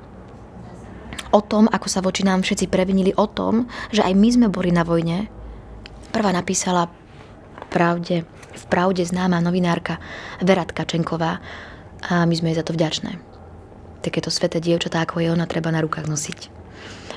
[1.31, 4.69] o tom, ako sa voči nám všetci previnili, o tom, že aj my sme boli
[4.69, 5.31] na vojne,
[6.11, 6.91] prvá napísala
[7.71, 9.97] pravde, v pravde známa novinárka
[10.43, 11.39] Vera Tkačenková
[12.03, 13.17] a my sme jej za to vďačné.
[14.03, 16.60] Takéto sveté dievčatá, ako je ona, treba na rukách nosiť.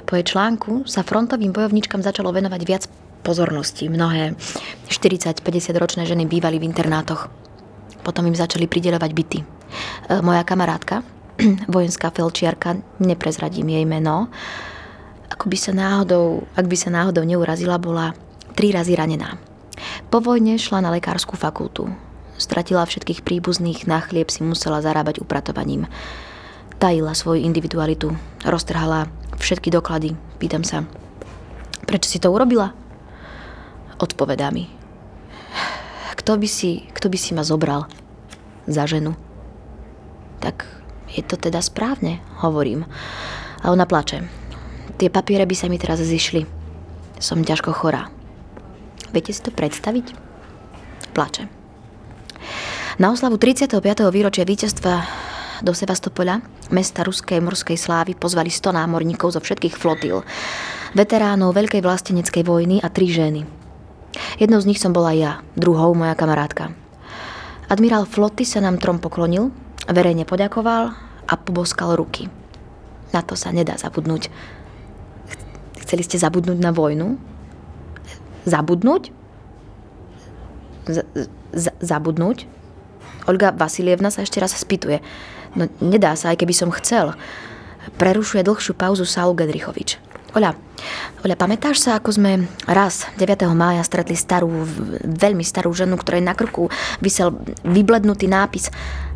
[0.04, 2.84] Po jej článku sa frontovým bojovničkám začalo venovať viac
[3.24, 3.88] pozornosti.
[3.88, 4.36] Mnohé
[4.92, 5.40] 40-50
[5.80, 7.32] ročné ženy bývali v internátoch.
[8.04, 9.38] Potom im začali prideľovať byty.
[9.40, 9.44] E,
[10.20, 11.00] moja kamarátka,
[11.74, 14.28] vojenská felčiarka, neprezradím jej meno,
[15.32, 18.12] ako by sa náhodou, ak by sa náhodou neurazila, bola
[18.52, 19.40] tri razy ranená.
[20.12, 21.88] Po vojne šla na lekárskú fakultu.
[22.36, 25.88] Stratila všetkých príbuzných, na chlieb si musela zarábať upratovaním.
[26.76, 28.12] Tajila svoju individualitu,
[28.44, 30.16] roztrhala všetky doklady.
[30.38, 30.84] Pýtam sa,
[31.86, 32.74] prečo si to urobila?
[33.98, 34.66] Odpovedá mi.
[36.18, 37.86] Kto by si, kto by si ma zobral
[38.64, 39.12] za ženu?
[40.40, 40.64] Tak
[41.12, 42.88] je to teda správne, hovorím.
[43.62, 44.24] A ona plače.
[44.96, 46.44] Tie papiere by sa mi teraz zišli.
[47.20, 48.10] Som ťažko chorá.
[49.14, 50.16] Viete si to predstaviť?
[51.14, 51.46] Plače.
[52.98, 53.78] Na oslavu 35.
[54.10, 55.06] výročia víťazstva
[55.62, 56.42] do Sevastopola,
[56.74, 60.26] mesta ruskej morskej slávy, pozvali 100 námorníkov zo všetkých flotil,
[60.96, 63.46] veteránov Veľkej vlasteneckej vojny a tri ženy.
[64.38, 66.74] Jednou z nich som bola ja, druhou moja kamarátka.
[67.70, 69.50] Admirál floty sa nám trom poklonil,
[69.86, 70.94] verejne poďakoval
[71.24, 72.30] a poboskal ruky.
[73.14, 74.30] Na to sa nedá zabudnúť.
[75.84, 77.14] Chceli ste zabudnúť na vojnu?
[78.48, 79.12] Zabudnúť?
[80.90, 81.06] Z-
[81.54, 82.50] z- zabudnúť?
[83.24, 85.00] Olga Vasilievna sa ešte raz spýtuje.
[85.54, 87.14] No nedá sa, aj keby som chcel.
[87.98, 90.02] Prerušuje dlhšiu pauzu Saul Gedrichovič.
[90.34, 90.58] Oľa,
[91.22, 93.46] Oľa, pamätáš sa, ako sme raz 9.
[93.54, 94.66] mája stretli starú,
[95.06, 98.68] veľmi starú ženu, ktorej na krku vysel vyblednutý nápis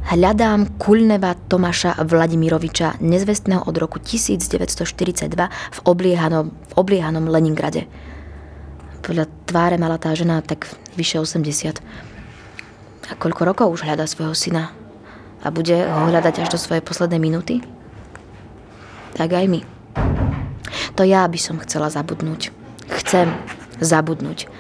[0.09, 7.85] Hľadám Kulneva Tomáša Vladimiroviča, nezvestného od roku 1942 v obliehanom, v obliehanom Leningrade.
[9.05, 10.65] Podľa tváre mala tá žena tak
[10.97, 11.83] vyše 80.
[13.09, 14.78] A koľko rokov už hľadá svojho syna?
[15.43, 17.63] A bude ho hľadať až do svojej poslednej minúty?
[19.15, 19.61] Tak aj my.
[20.99, 22.51] To ja by som chcela zabudnúť.
[22.91, 23.31] Chcem
[23.79, 24.51] zabudnúť.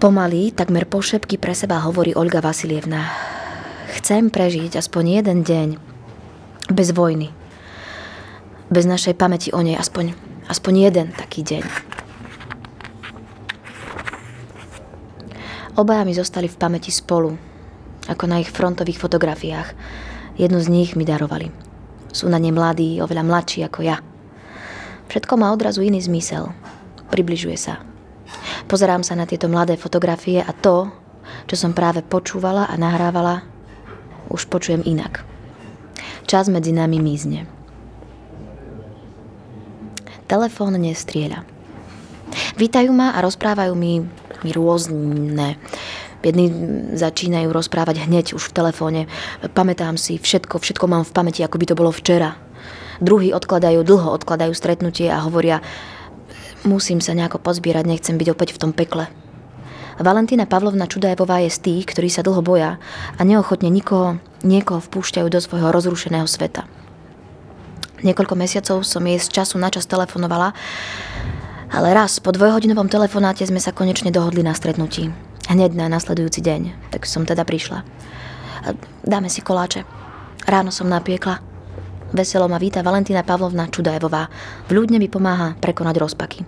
[0.00, 3.08] Pomaly, takmer po šepky pre seba hovorí Olga Vasilievna.
[3.96, 5.68] Chcem prežiť aspoň jeden deň
[6.72, 7.32] bez vojny.
[8.72, 10.14] Bez našej pamäti o nej aspoň,
[10.48, 11.64] aspoň jeden taký deň.
[15.76, 17.49] Obaja mi zostali v pamäti spolu,
[18.10, 19.72] ako na ich frontových fotografiách.
[20.34, 21.54] Jednu z nich mi darovali.
[22.10, 24.02] Sú na ne mladí, oveľa mladší ako ja.
[25.06, 26.50] Všetko má odrazu iný zmysel.
[27.10, 27.82] Približuje sa.
[28.66, 30.90] Pozerám sa na tieto mladé fotografie a to,
[31.46, 33.42] čo som práve počúvala a nahrávala,
[34.30, 35.26] už počujem inak.
[36.30, 37.50] Čas medzi nami mizne.
[40.30, 41.42] Telefón nestrieľa.
[42.54, 44.06] Vítajú ma a rozprávajú mi,
[44.46, 45.58] mi rôzne.
[46.20, 46.52] Jedni
[46.92, 49.00] začínajú rozprávať hneď už v telefóne.
[49.56, 52.36] Pamätám si všetko, všetko mám v pamäti, ako by to bolo včera.
[53.00, 55.64] Druhí odkladajú, dlho odkladajú stretnutie a hovoria,
[56.68, 59.08] musím sa nejako pozbierať, nechcem byť opäť v tom pekle.
[60.00, 62.80] Valentína Pavlovna Čudajevová je z tých, ktorí sa dlho boja
[63.16, 66.64] a neochotne nikoho, niekoho vpúšťajú do svojho rozrušeného sveta.
[68.00, 70.56] Niekoľko mesiacov som jej z času na čas telefonovala,
[71.68, 75.12] ale raz po dvojhodinovom telefonáte sme sa konečne dohodli na stretnutí.
[75.50, 77.82] Hneď na nasledujúci deň, tak som teda prišla.
[79.02, 79.82] Dáme si koláče.
[80.46, 81.42] Ráno som napiekla.
[82.14, 84.30] Veselo ma víta Valentína Pavlovna Čudajevová.
[84.70, 86.46] Vľúdne mi pomáha prekonať rozpaky.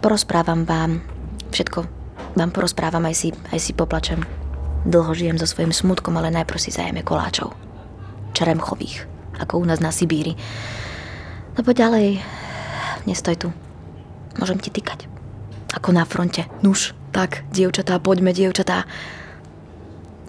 [0.00, 1.04] Porozprávam vám
[1.52, 1.84] všetko.
[2.32, 4.24] Vám porozprávam, aj si, aj si poplačem.
[4.88, 7.52] Dlho žijem so svojím smutkom, ale najprv si zajeme koláčov.
[8.32, 9.04] Čeremchových,
[9.36, 10.32] ako u nás na Sibíri.
[11.56, 12.24] No poď ďalej.
[13.04, 13.48] Nestoj tu.
[14.40, 15.04] Môžem ti tykať.
[15.76, 16.48] Ako na fronte.
[16.64, 18.86] Nuž, tak, dievčatá, poďme, dievčatá.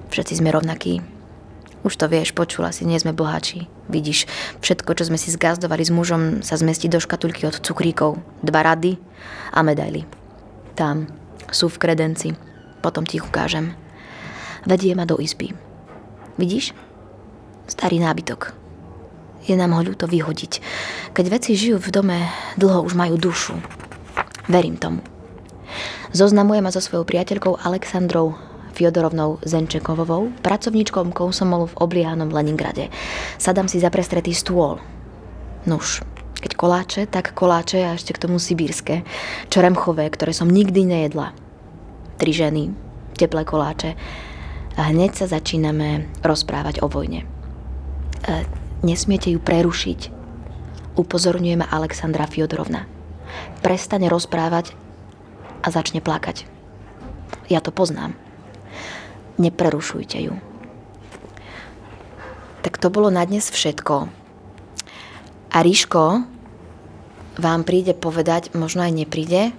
[0.10, 1.06] Všetci sme rovnakí.
[1.86, 3.70] Už to vieš, počula si, nie sme boháči.
[3.94, 4.26] Vidíš,
[4.66, 8.18] všetko, čo sme si zgazdovali s mužom, sa zmestí do škatulky od cukríkov.
[8.42, 8.98] Dva rady
[9.54, 10.10] a medaily.
[10.74, 11.06] Tam
[11.54, 12.34] sú v kredenci.
[12.82, 13.78] Potom ti ich ukážem.
[14.66, 15.54] Vedie ma do izby.
[16.42, 16.74] Vidíš?
[17.70, 18.58] Starý nábytok.
[19.46, 20.58] Je nám ho ľúto vyhodiť.
[21.14, 22.18] Keď veci žijú v dome,
[22.58, 23.54] dlho už majú dušu.
[24.50, 25.19] Verím tomu.
[26.10, 28.34] Zoznamuje ma so svojou priateľkou Alexandrou
[28.74, 32.90] Fiodorovnou Zenčekovovou, pracovníčkou komsomolu v obliehanom Leningrade.
[33.38, 34.82] Sadám si za prestretý stôl.
[35.70, 36.02] Nuž,
[36.42, 39.06] keď koláče, tak koláče a ešte k tomu sibírske.
[39.54, 41.30] Čeremchové, ktoré som nikdy nejedla.
[42.18, 42.74] Tri ženy,
[43.14, 43.94] teplé koláče.
[44.82, 47.30] A hneď sa začíname rozprávať o vojne.
[48.26, 48.48] E,
[48.82, 50.10] nesmiete ju prerušiť.
[50.98, 52.90] Upozorňuje ma Alexandra Fiodorovna.
[53.62, 54.89] Prestane rozprávať
[55.64, 56.48] a začne plakať.
[57.50, 58.16] Ja to poznám.
[59.40, 60.36] Neprerušujte ju.
[62.60, 64.12] Tak to bolo na dnes všetko.
[65.50, 66.28] A Ríško
[67.40, 69.56] vám príde povedať, možno aj nepríde,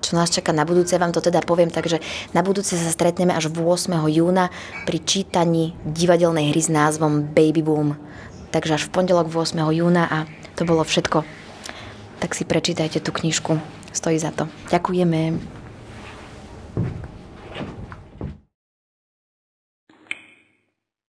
[0.00, 2.00] čo nás čaká na budúce, vám to teda poviem, takže
[2.32, 3.92] na budúce sa stretneme až 8.
[4.08, 4.48] júna
[4.88, 7.98] pri čítaní divadelnej hry s názvom Baby Boom.
[8.48, 9.60] Takže až v pondelok 8.
[9.74, 10.24] júna a
[10.56, 11.26] to bolo všetko.
[12.24, 13.77] Tak si prečítajte tú knižku.
[13.92, 14.48] Stojí za to.
[14.70, 15.32] Ďakujeme.